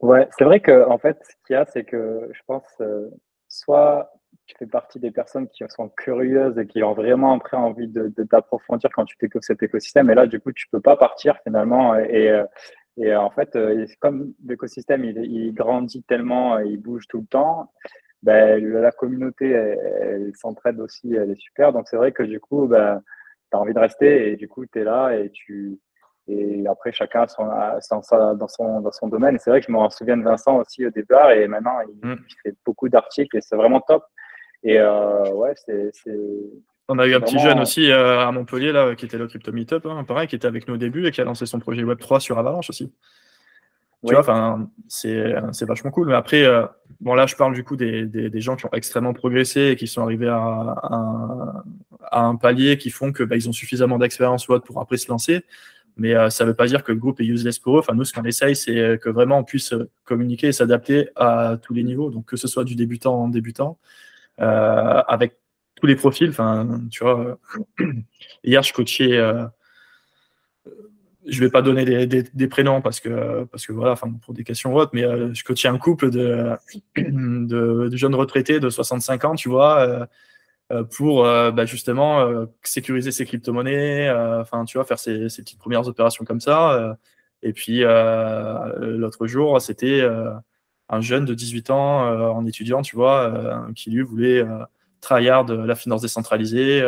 [0.00, 3.10] Ouais, c'est vrai que en fait, ce qu'il y a, c'est que je pense, euh,
[3.48, 4.12] soit
[4.46, 8.10] tu fais partie des personnes qui sont curieuses et qui ont vraiment après envie de,
[8.24, 11.96] t'approfondir quand tu découvres cet écosystème, et là, du coup, tu peux pas partir finalement.
[11.96, 12.44] Et, euh,
[12.96, 17.72] et, en fait, euh, comme l'écosystème, il, grandit tellement, il bouge tout le temps,
[18.22, 21.72] ben, la communauté, elle, s'entraide aussi, elle est super.
[21.72, 23.02] Donc, c'est vrai que du coup, ben,
[23.50, 25.78] tu as envie de rester et du coup, tu es là et tu
[26.30, 29.38] et après, chacun son, dans, son, dans son domaine.
[29.40, 31.32] C'est vrai que je me souviens de Vincent aussi au départ.
[31.32, 32.18] Et maintenant, il, mm.
[32.42, 34.04] fait beaucoup d'articles et c'est vraiment top.
[34.62, 35.90] Et euh, ouais, c'est.
[36.92, 39.52] On a eu un petit jeune aussi euh, à Montpellier là, qui était le Crypto
[39.52, 41.84] Meetup, hein, pareil, qui était avec nous au début et qui a lancé son projet
[41.84, 42.92] Web3 sur Avalanche aussi.
[44.04, 46.08] Tu vois, c'est vachement cool.
[46.08, 46.66] Mais après, euh,
[47.00, 49.86] bon là, je parle du coup des, des, gens qui ont extrêmement progressé et qui
[49.86, 51.62] sont arrivés à,
[52.10, 54.96] à, un palier qui font que bah, ils ont suffisamment d'expérience ou autre pour après
[54.96, 55.44] se lancer
[55.96, 57.80] mais euh, ça ne veut pas dire que le groupe est useless pour eux.
[57.80, 59.74] Enfin, nous, ce qu'on essaye, c'est que vraiment on puisse
[60.04, 63.76] communiquer et s'adapter à tous les niveaux, donc que ce soit du débutant en débutant,
[64.38, 65.39] avec
[65.80, 66.30] tous les profils.
[66.30, 67.38] Enfin, tu vois,
[68.44, 69.18] hier, je coachais.
[71.26, 74.74] je vais pas donner des, prénoms parce que parce que voilà, enfin pour des questions
[74.74, 75.02] autres, mais
[75.34, 76.56] je coachais un couple de,
[76.96, 80.08] de, jeunes retraités de 65 ans, tu vois
[80.72, 84.08] euh, pour euh, bah, justement euh, sécuriser ses crypto-monnaies,
[84.40, 86.96] enfin tu vois, faire ses, petites premières opérations comme ça.
[87.42, 90.02] et puis l'autre jour, c'était
[90.88, 94.44] un jeune de 18 ans en étudiant, tu vois, qui lui voulait
[95.00, 96.82] tryhard la finance décentralisée.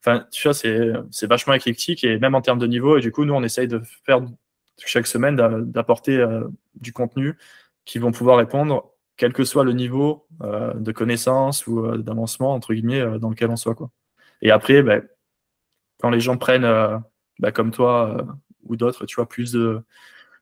[0.00, 2.98] Enfin, tu vois, c'est vachement éclectique et même en termes de niveau.
[2.98, 4.20] Et du coup, nous, on essaye de faire
[4.78, 5.36] chaque semaine
[5.70, 6.24] d'apporter
[6.74, 7.36] du contenu
[7.84, 12.54] qui vont pouvoir répondre quel que soit le niveau euh, de connaissance ou euh, d'avancement,
[12.54, 13.74] entre guillemets, euh, dans lequel on soit.
[13.74, 13.90] Quoi.
[14.40, 15.02] Et après, ben,
[16.00, 16.68] quand les gens prennent,
[17.38, 18.26] ben, comme toi
[18.64, 19.80] ou d'autres, tu vois, plus de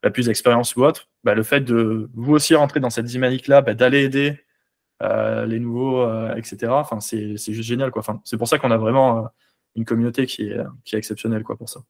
[0.03, 4.05] ben, plus d'expérience ou autre, le fait de vous aussi rentrer dans cette dynamique-là, d'aller
[4.05, 4.41] aider
[5.01, 7.91] les nouveaux, etc., enfin, c'est, juste génial.
[7.91, 8.01] Quoi.
[8.01, 9.29] Enfin, c'est pour ça qu'on a vraiment
[9.77, 11.81] une communauté qui est, qui est exceptionnelle quoi, pour ça.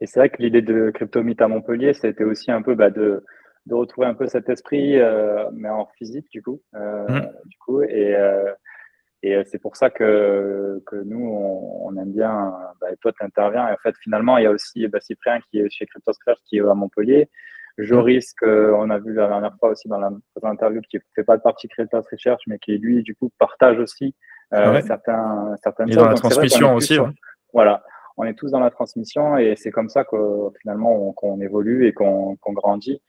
[0.00, 3.24] Et c'est vrai que l'idée de CryptoMeet à Montpellier, c'était aussi un peu de,
[3.66, 6.60] de retrouver un peu cet esprit, euh, mais en physique du coup.
[6.74, 7.32] Euh, mmh.
[7.46, 8.52] du coup et euh,
[9.24, 13.68] et c'est pour ça que, que nous, on, aime bien, bah, toi, tu interviens.
[13.68, 16.56] Et en fait, finalement, il y a aussi bah, Cyprien qui est chez CryptoScratch, qui
[16.56, 17.30] est à Montpellier.
[17.78, 20.10] Joris, qu'on a vu la dernière fois aussi dans la
[20.42, 23.78] interview, qui ne fait pas de partie Cryptos Research, mais qui, lui, du coup, partage
[23.78, 24.14] aussi
[24.50, 26.98] certains, certaines et Dans la transmission aussi.
[27.52, 27.82] Voilà,
[28.16, 30.16] on est tous dans la transmission et c'est comme ça que
[30.60, 33.00] finalement, qu'on évolue et qu'on grandit.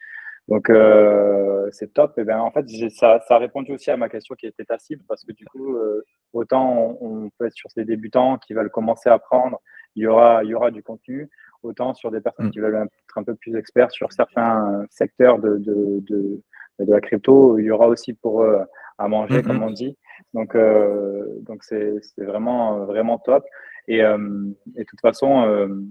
[0.49, 2.18] Donc, euh, c'est top.
[2.18, 4.78] Et ben, en fait, ça, ça, a répondu aussi à ma question qui était ta
[4.78, 8.70] cible parce que du coup, euh, autant on, peut être sur des débutants qui veulent
[8.70, 9.61] commencer à apprendre,
[9.95, 11.30] il y aura, il y aura du contenu,
[11.64, 12.51] autant sur des personnes mm.
[12.51, 16.41] qui veulent être un peu plus experts sur certains secteurs de, de, de,
[16.80, 18.59] de la crypto, il y aura aussi pour eux
[18.97, 19.47] à manger, mm-hmm.
[19.47, 19.97] comme on dit.
[20.34, 23.45] Donc, euh, donc c'est vraiment, vraiment top.
[23.88, 25.86] Et, et de toute façon,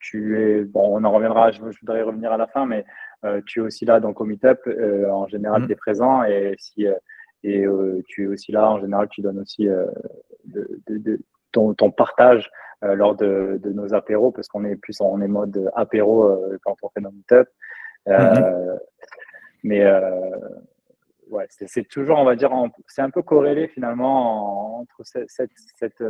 [0.00, 2.84] tu es, bon, on en reviendra, je, voudrais revenir à la fin, mais
[3.46, 4.58] tu es aussi là donc au meetup,
[5.08, 5.66] en général, mmh.
[5.66, 6.86] tu es présent et si
[7.44, 7.64] et
[8.06, 9.68] tu es aussi là, en général, tu donnes aussi
[10.44, 11.20] de,
[11.52, 12.50] ton, partage
[12.82, 17.00] lors de, nos apéros, parce qu'on est plus en est mode apéro quand on fait
[17.00, 17.50] nos meetups.
[18.06, 18.78] Mmh.
[19.62, 19.84] Mais
[21.30, 22.50] ouais, c'est toujours, on va dire,
[22.88, 26.02] c'est un peu corrélé finalement entre cette, cette,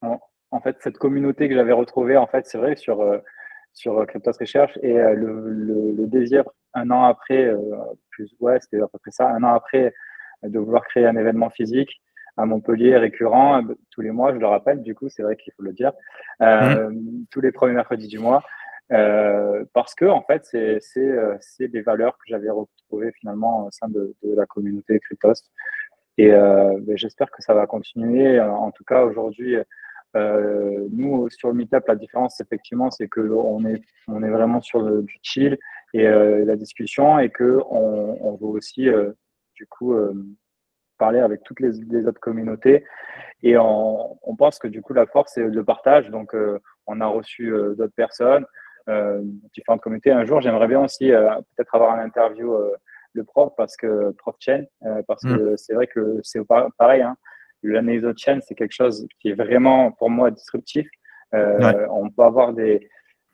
[0.00, 3.04] en, fait, cette communauté que j'avais retrouvée, en fait, c'est vrai, sur,
[3.74, 5.50] sur Cryptos Research et le,
[5.92, 7.52] le, désir un an après,
[8.10, 9.92] plus, ouais, c'était à peu près ça, un an après
[10.42, 12.00] de vouloir créer un événement physique
[12.38, 15.62] à Montpellier récurrent tous les mois, je le rappelle, du coup, c'est vrai qu'il faut
[15.62, 15.92] le dire,
[16.40, 17.26] euh, mmh.
[17.30, 18.42] tous les premiers mercredis du mois.
[18.90, 23.88] Euh, parce que en fait, c'est euh, des valeurs que j'avais retrouvées finalement au sein
[23.88, 25.50] de, la communauté Cryptos.
[26.16, 28.40] Et ben, j'espère que ça va continuer.
[28.40, 29.56] En tout cas, aujourd'hui,
[30.14, 35.02] nous, sur le Meetup, la différence, effectivement, c'est qu'on est, on est vraiment sur le,
[35.02, 35.58] du chill
[35.94, 38.88] et la discussion et qu'on on veut aussi
[39.58, 40.14] du coup euh,
[40.98, 42.84] parler avec toutes les, autres communautés.
[43.42, 46.10] Et on, pense que du coup, la force, c'est le partage.
[46.10, 48.44] Donc, euh, on a reçu euh, d'autres personnes,
[49.52, 50.10] différentes communautés.
[50.10, 52.56] Un jour, j'aimerais bien aussi peut-être avoir un interview
[53.12, 54.66] le prof, parce que prof Chen,
[55.06, 55.56] parce que mm.
[55.58, 56.40] c'est vrai que c'est
[56.78, 57.02] pareil.
[57.02, 57.16] Hein,
[57.62, 60.88] L'analyse chaîne, c'est quelque chose qui est vraiment, pour moi, disruptif.
[61.32, 62.88] On peut avoir des,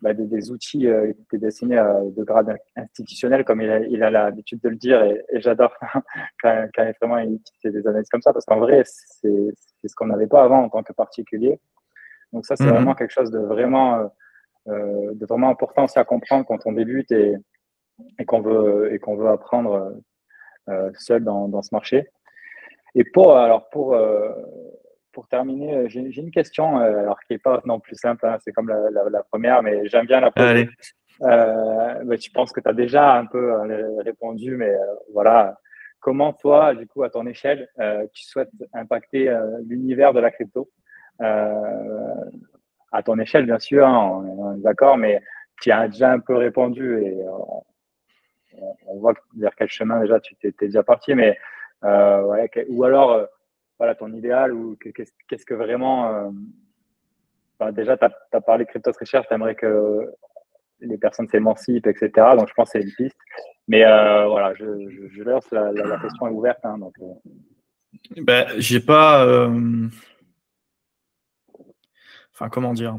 [0.04, 4.60] bah, des, outils euh, qui étaient destinés à de grade institutionnel, comme il a l'habitude
[4.60, 5.74] de le dire, et, j'adore
[6.42, 10.08] quand, quand, vraiment il fait des analyses comme ça, parce qu'en vrai, c'est ce qu'on
[10.08, 11.58] n'avait pas avant en tant que particulier.
[12.34, 12.72] Donc ça, c'est mhm.
[12.72, 14.06] vraiment quelque chose de vraiment, euh,
[14.68, 17.36] euh, de vraiment important aussi à comprendre quand on débute et,
[18.18, 20.02] et qu'on veut, et qu'on veut apprendre
[20.98, 22.10] seul dans, dans, ce marché.
[22.94, 23.96] Et pour, alors pour,
[25.14, 28.36] pour terminer, euh, j'ai une question, euh, alors qui n'est pas non plus simple, hein,
[28.40, 30.68] c'est comme la, première, mais j'aime bien la poser.
[31.22, 33.52] Euh, tu penses que tu as déjà un peu
[34.00, 34.74] répondu, mais
[35.12, 35.58] voilà.
[36.00, 37.66] Comment toi, du coup, à ton échelle,
[38.12, 39.34] tu souhaites impacter
[39.66, 40.68] l'univers de la crypto?
[41.20, 45.22] À ton échelle, bien sûr, hein, on, est d'accord, mais
[45.62, 47.16] tu as déjà un peu répondu et
[48.86, 51.38] on, voit vers quel chemin déjà tu t'es déjà parti, mais
[51.82, 53.26] ouais, ou alors
[53.78, 56.30] voilà, ton idéal ou qu'est-ce que vraiment.
[57.60, 60.10] Euh, déjà, tu as, parlé crypto très cher, tu aimerais que
[60.80, 62.10] les personnes s'émancipent, etc.
[62.36, 63.18] Donc, je pense que c'est une piste.
[63.68, 64.64] Mais euh, voilà, je,
[65.10, 66.60] je, laisse la, la, question est ouverte.
[66.64, 68.22] Hein, donc, euh.
[68.22, 69.48] ben, j'ai pas.
[72.32, 72.98] Enfin, comment dire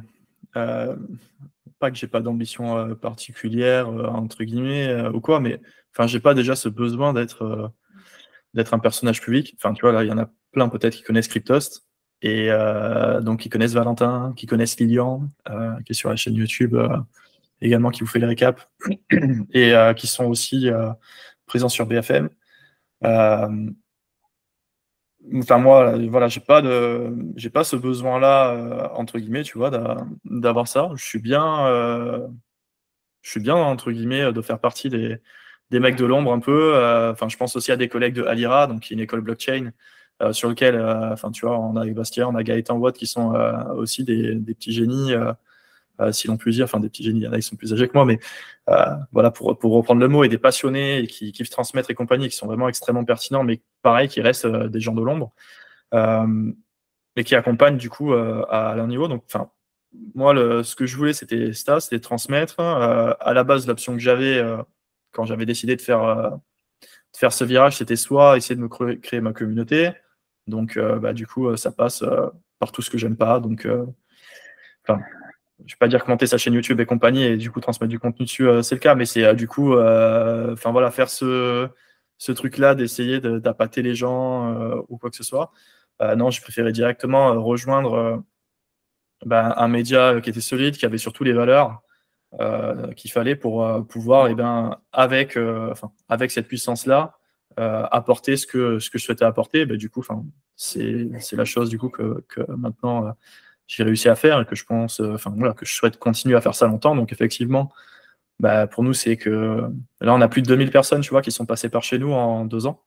[0.53, 5.59] Pas que j'ai pas d'ambition particulière, entre guillemets, ou quoi, mais
[5.93, 7.71] enfin, j'ai pas déjà ce besoin d'être
[8.55, 9.55] d'être un personnage public.
[9.57, 11.85] Enfin, tu vois, là, il y en a plein peut-être qui connaissent Cryptost,
[12.21, 16.33] et euh, donc qui connaissent Valentin, qui connaissent Lilian, euh, qui est sur la chaîne
[16.35, 16.97] YouTube euh,
[17.61, 18.67] également, qui vous fait les récaps,
[19.53, 20.69] et qui sont aussi
[21.45, 22.29] présents sur BFM.
[25.33, 29.71] Enfin, moi, voilà, j'ai pas de, j'ai pas ce besoin-là, entre guillemets, tu vois,
[30.23, 30.89] d'avoir ça.
[30.95, 31.67] Je suis bien,
[33.21, 35.19] je suis bien, entre guillemets, de faire partie des,
[35.71, 36.75] des mecs de l'ombre un peu.
[37.11, 39.71] Enfin, je pense aussi à des collègues de Alira, donc qui est une école blockchain,
[40.21, 43.05] euh, sur lequel, euh, enfin, tu vois, on a Bastien, on a Gaëtan Watt qui
[43.05, 45.13] sont euh, aussi des, petits génies.
[46.11, 47.73] si l'on peut dire, enfin des petits génies, il y en a qui sont plus
[47.73, 48.19] âgés que moi, mais
[49.11, 52.29] voilà, pour, pour reprendre le mot, et des passionnés et qui kiffent transmettre et compagnie,
[52.29, 55.33] qui sont vraiment extrêmement pertinents, mais pareil, qui restent des gens de l'ombre,
[57.17, 59.07] et qui accompagnent du coup à leur niveau.
[59.09, 59.49] Donc, enfin,
[60.15, 62.59] moi, le, ce que je voulais, c'était ça, c'était transmettre.
[62.59, 64.41] à la base, l'option que j'avais
[65.15, 66.31] quand j'avais décidé de faire,
[66.81, 69.91] de faire ce virage, c'était soit essayer de me créer ma communauté,
[70.47, 72.27] donc, euh, bah, du coup, euh, ça passe euh,
[72.59, 73.39] par tout ce que j'aime pas.
[73.39, 73.67] Donc,
[74.87, 75.01] enfin,
[75.65, 77.99] je vais pas dire commenter sa chaîne YouTube et compagnie et du coup transmettre du
[77.99, 81.69] contenu dessus, c'est le cas, mais c'est du coup, enfin voilà, faire ce,
[82.33, 85.51] truc-là d'essayer d'appâter les gens ou quoi que ce soit.
[86.17, 88.23] non, je préférais directement rejoindre
[89.25, 91.81] ben, un média qui était solide, qui avait surtout les valeurs
[92.95, 95.37] qu'il fallait pour pouvoir, et eh ben, avec,
[96.09, 97.17] avec cette puissance-là,
[97.57, 100.03] euh, apporter ce que, ce que je souhaitais apporter, ben, du coup,
[100.57, 103.11] c'est la chose du coup que, que maintenant euh,
[103.65, 106.35] j'ai réussi à faire et que je pense, euh, enfin voilà, que je souhaite continuer
[106.35, 106.97] à faire ça longtemps.
[106.97, 107.71] Donc effectivement,
[108.41, 109.69] bah, pour nous, c'est que
[110.01, 112.11] là, on a plus de 2000 personnes, tu vois, qui sont passées par chez nous
[112.11, 112.83] en deux ans.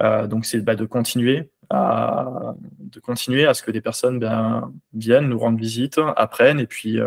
[0.00, 5.28] donc c'est bah, de continuer à de continuer à ce que des personnes ben, viennent
[5.28, 7.00] nous rendre visite, apprennent et puis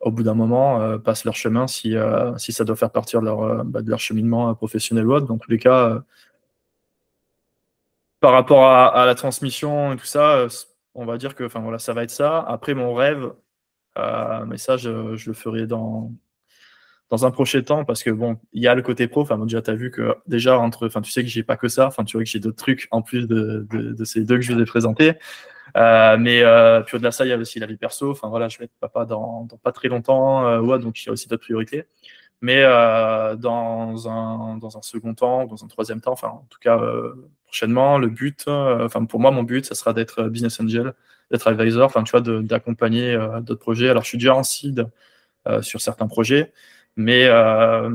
[0.00, 3.20] au bout d'un moment, euh, passent leur chemin si, euh, si ça doit faire partir
[3.20, 5.26] leur, euh, bah, de leur cheminement professionnel ou autre.
[5.26, 6.02] Dans tous les cas,
[8.20, 10.46] par rapport à, la transmission et tout ça,
[10.94, 12.40] on va dire que voilà, ça va être ça.
[12.40, 13.32] Après, mon rêve,
[14.46, 16.12] mais ça, je, le ferai dans,
[17.10, 19.22] dans un prochain temps, parce que bon, il y a le côté pro.
[19.22, 21.68] Enfin, déjà, tu as vu que déjà, entre, enfin, tu sais que j'ai pas que
[21.68, 21.86] ça.
[21.86, 24.52] Enfin, tu vois que j'ai d'autres trucs en plus de, de, ces deux que je
[24.52, 25.14] vous ai présentés.
[25.76, 28.10] Euh, mais euh, puis au-delà de ça, il y a aussi la vie perso.
[28.10, 30.46] Enfin, voilà, je vais être papa dans, dans pas très longtemps.
[30.46, 31.84] Euh, ouais, donc il y a aussi d'autres priorités.
[32.42, 36.58] Mais euh, dans, un, dans un second temps, dans un troisième temps, enfin, en tout
[36.60, 36.80] cas,
[37.46, 40.94] prochainement, le but, enfin, pour moi, mon but, ça sera d'être business angel,
[41.30, 43.88] d'être advisor, enfin, tu vois, d'accompagner d'autres projets.
[43.88, 44.86] Alors, je suis déjà en seed
[45.62, 46.52] sur certains projets.
[46.98, 47.94] Mais euh,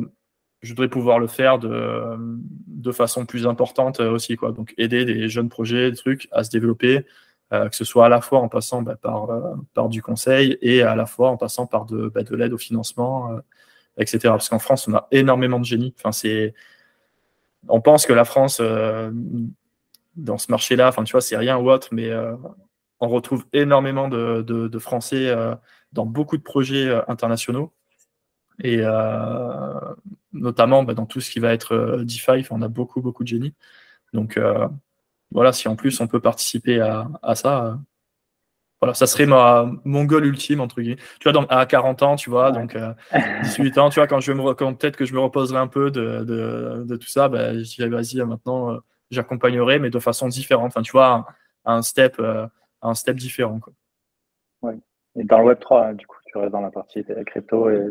[0.62, 2.16] je voudrais pouvoir le faire de,
[2.68, 4.38] de façon plus importante aussi.
[4.38, 4.54] Quoi.
[4.54, 7.06] Donc aider des jeunes projets, des trucs à se développer,
[7.52, 10.58] euh, que ce soit à la fois en passant bah, par, euh, par du conseil
[10.62, 13.38] et à la fois en passant par de, bah, de l'aide au financement,
[13.98, 14.20] etc.
[14.24, 15.94] Parce qu'en France, on a énormément de génie.
[16.00, 16.54] Enfin, c'est...
[17.68, 18.62] On pense que la France,
[20.16, 22.10] dans ce marché-là, enfin, tu vois, c'est rien ou autre, mais
[23.00, 25.34] on retrouve énormément de, de Français
[25.92, 27.74] dans beaucoup de projets internationaux.
[28.62, 29.80] Et euh,
[30.32, 33.28] notamment bah, dans tout ce qui va être euh, DeFi, on a beaucoup, beaucoup de
[33.28, 33.54] génie.
[34.14, 34.68] Donc euh,
[35.32, 37.80] voilà, si en plus on peut participer à, ça,
[38.80, 41.02] voilà, ça serait ma, mon goal ultime, entre guillemets.
[41.20, 42.78] Tu vois, à 40 ans, tu vois, donc
[43.44, 46.24] 18 ans, tu vois, quand je me peut-être que je me reposerai un peu de,
[46.86, 48.78] de, tout ça, bah, je dirais, vas-y, maintenant,
[49.10, 50.68] j'accompagnerai, mais de façon différente.
[50.68, 51.26] Enfin, tu vois,
[51.66, 52.22] un, step,
[52.84, 53.60] un step différent.
[53.60, 53.74] Quoi.
[54.62, 54.78] Ouais.
[55.16, 56.18] Et dans le Web3, du coup
[56.52, 57.90] dans la partie crypto et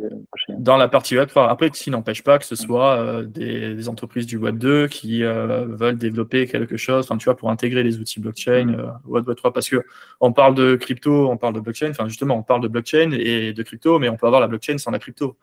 [0.49, 1.49] Dans la partie Web 3.
[1.49, 5.67] Après, qui n'empêche pas que ce soit euh, des, entreprises du Web 2 qui euh,
[5.67, 8.81] veulent développer quelque chose, enfin, tu vois, pour intégrer les outils blockchain mm.
[8.81, 9.53] euh, Web 3.
[9.53, 9.85] Parce que
[10.21, 11.91] on parle de crypto, on parle de blockchain.
[11.91, 14.79] Enfin, justement, on parle de blockchain et de crypto, mais on peut avoir la blockchain
[14.79, 15.37] sans la crypto.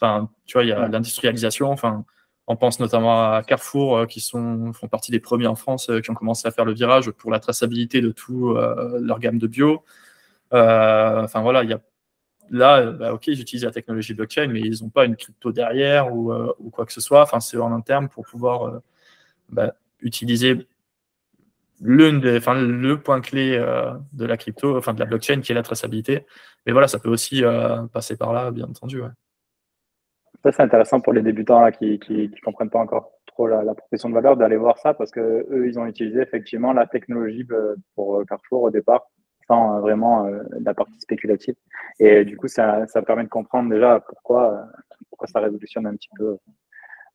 [0.00, 1.70] Enfin, tu vois, il y a l'industrialisation.
[1.70, 2.04] Enfin,
[2.46, 6.14] on pense notamment à Carrefour, qui sont, font partie des premiers en France qui ont
[6.14, 9.82] commencé à faire le virage pour la traçabilité de tout leur gamme de bio.
[10.52, 11.80] enfin voilà, il y a
[12.50, 16.14] là, bah, ok, ils utilisent la technologie blockchain, mais ils n'ont pas une crypto derrière
[16.14, 17.22] ou, euh, quoi que ce soit.
[17.22, 18.78] Enfin, c'est en interne pour pouvoir euh,
[19.48, 20.66] bah, utiliser
[21.80, 25.62] l'une le point clé euh, de la crypto, enfin de la blockchain, qui est la
[25.62, 26.26] traçabilité.
[26.64, 27.42] Mais voilà, ça peut aussi
[27.92, 29.00] passer par là, bien entendu.
[30.42, 34.08] Ça, c'est intéressant pour les débutants qui ne comprennent pas encore trop la, la profession
[34.08, 37.46] de valeur d'aller voir ça parce que eux, ils ont utilisé effectivement la technologie
[37.94, 39.08] pour Carrefour au départ
[39.46, 41.54] sans euh, vraiment euh, la partie spéculative.
[41.98, 44.66] Et du coup, ça, ça permet de comprendre déjà pourquoi,
[45.08, 46.36] pourquoi ça révolutionne un petit peu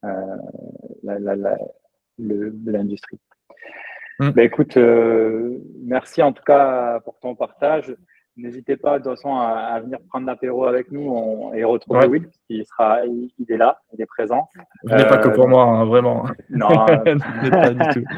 [0.03, 0.37] euh,
[1.03, 3.19] l'industrie.
[4.19, 4.29] Mm.
[4.31, 4.77] Ben, écoute,
[5.83, 7.95] merci en tout cas pour ton partage.
[8.37, 12.63] N'hésitez pas de toute façon à, venir prendre l'apéro avec nous et retrouver Will, qui
[12.65, 14.47] sera, il, est là, il est présent.
[14.83, 16.25] Venez pas que pour moi, hein, vraiment.
[16.49, 18.05] Non, pas du tout.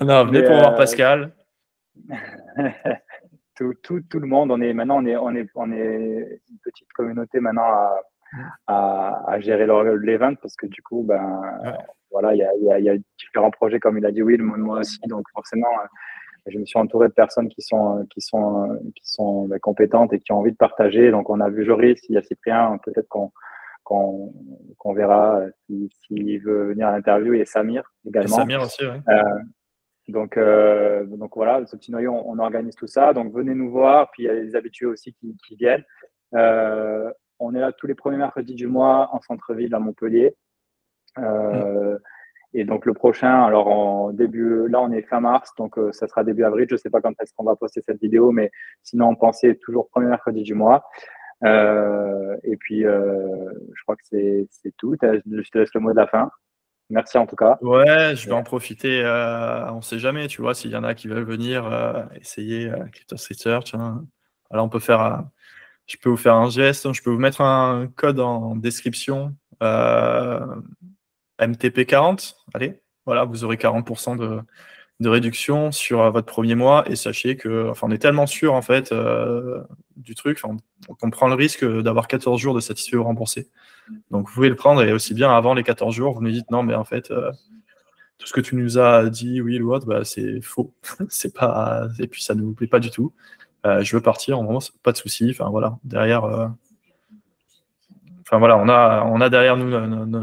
[0.00, 1.30] Non, venez pour voir Pascal.
[3.56, 4.50] tout, tout, tout, le monde.
[4.50, 8.00] On est maintenant, on est, on est, on est une petite communauté maintenant à,
[8.66, 11.42] à, à gérer l'event parce que du coup, ben,
[12.10, 14.80] voilà, il y a, y, y a, différents projets comme il a dit Will, moi
[14.80, 15.00] aussi.
[15.06, 15.86] Donc forcément, euh,
[16.46, 20.20] je me suis entouré de personnes qui sont, qui sont, qui sont ben, compétentes et
[20.20, 21.10] qui ont envie de partager.
[21.10, 23.32] Donc on a vu Joris, il y a Cyprien, peut-être qu'on
[23.84, 28.36] qu'on verra s'il si, veut venir à l'interview et Samir également.
[28.36, 28.96] Samir aussi, oui.
[29.08, 29.22] Euh,
[30.08, 33.12] donc, euh, donc voilà, ce petit noyau, on, organise tout ça.
[33.12, 35.84] Donc venez nous voir, puis il y a les habitués aussi qui, viennent.
[36.34, 40.36] Euh, on est là tous les premiers mercredis du mois en centre-ville à Montpellier.
[41.18, 41.98] Euh,
[42.52, 46.22] et donc le prochain, alors en début, là on est fin mars, donc ça sera
[46.22, 46.66] début avril.
[46.68, 48.50] Je ne sais pas quand est-ce qu'on va poster cette vidéo, mais
[48.82, 50.84] sinon on pensait toujours premier mercredi du mois.
[51.42, 54.96] Et puis je crois que c'est tout.
[55.02, 56.30] Je te laisse le mot de la fin.
[56.94, 57.58] Merci en tout cas.
[57.60, 59.02] Ouais, je vais en profiter.
[59.02, 62.04] Euh, on ne sait jamais, tu vois, s'il y en a qui veulent venir euh,
[62.20, 63.74] essayer euh, Crypto Research.
[63.74, 64.04] Hein.
[64.48, 65.24] Alors, on peut faire.
[65.86, 66.92] je peux vous faire un geste.
[66.92, 69.34] Je peux vous mettre un code en description.
[71.40, 72.34] MTP40.
[72.54, 74.40] Allez, voilà, vous aurez 40% de,
[75.00, 78.54] de réduction sur euh, votre premier mois et sachez que, enfin, on est tellement sûr
[78.54, 79.62] en fait euh,
[79.96, 83.48] du truc, qu'on prend le risque d'avoir 14 jours de satisfait ou remboursé.
[84.10, 86.50] Donc vous pouvez le prendre et aussi bien avant les 14 jours, vous nous dites
[86.50, 87.30] non, mais en fait, euh,
[88.18, 90.74] tout ce que tu nous as dit, oui ou autre, bah, c'est faux.
[91.08, 93.12] c'est pas, et puis ça ne vous plaît pas du tout.
[93.64, 95.28] je veux partir, en moment, pas de souci.
[95.30, 96.52] Enfin voilà, derrière,
[98.26, 99.68] enfin voilà, on a, on a derrière nous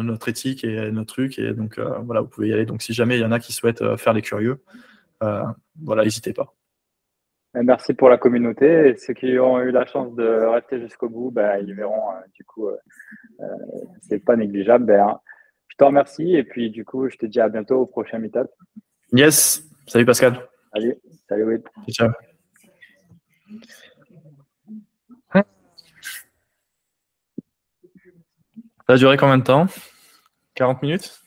[0.04, 2.66] notre éthique et notre truc, et donc euh, voilà, vous pouvez y aller.
[2.66, 4.64] Donc si jamais il y en a qui souhaitent euh, faire les curieux,
[5.24, 5.44] euh,
[5.84, 6.54] voilà, n'hésitez pas.
[7.54, 8.90] Merci pour la communauté.
[8.90, 12.02] Et ceux qui ont eu la chance de rester jusqu'au bout, ben, ils verront.
[12.34, 12.70] du coup,
[14.02, 14.86] c'est pas négligeable.
[14.86, 15.20] Ben,
[15.68, 18.48] je te remercie et puis du coup, je te dis à bientôt au prochain meetup.
[19.12, 19.64] Yes.
[19.86, 20.48] Salut Pascal.
[20.74, 20.96] Salut.
[21.28, 21.62] Salut.
[21.90, 22.10] Ciao.
[28.88, 29.68] Ça a duré combien de temps?
[30.56, 31.21] 40 minutes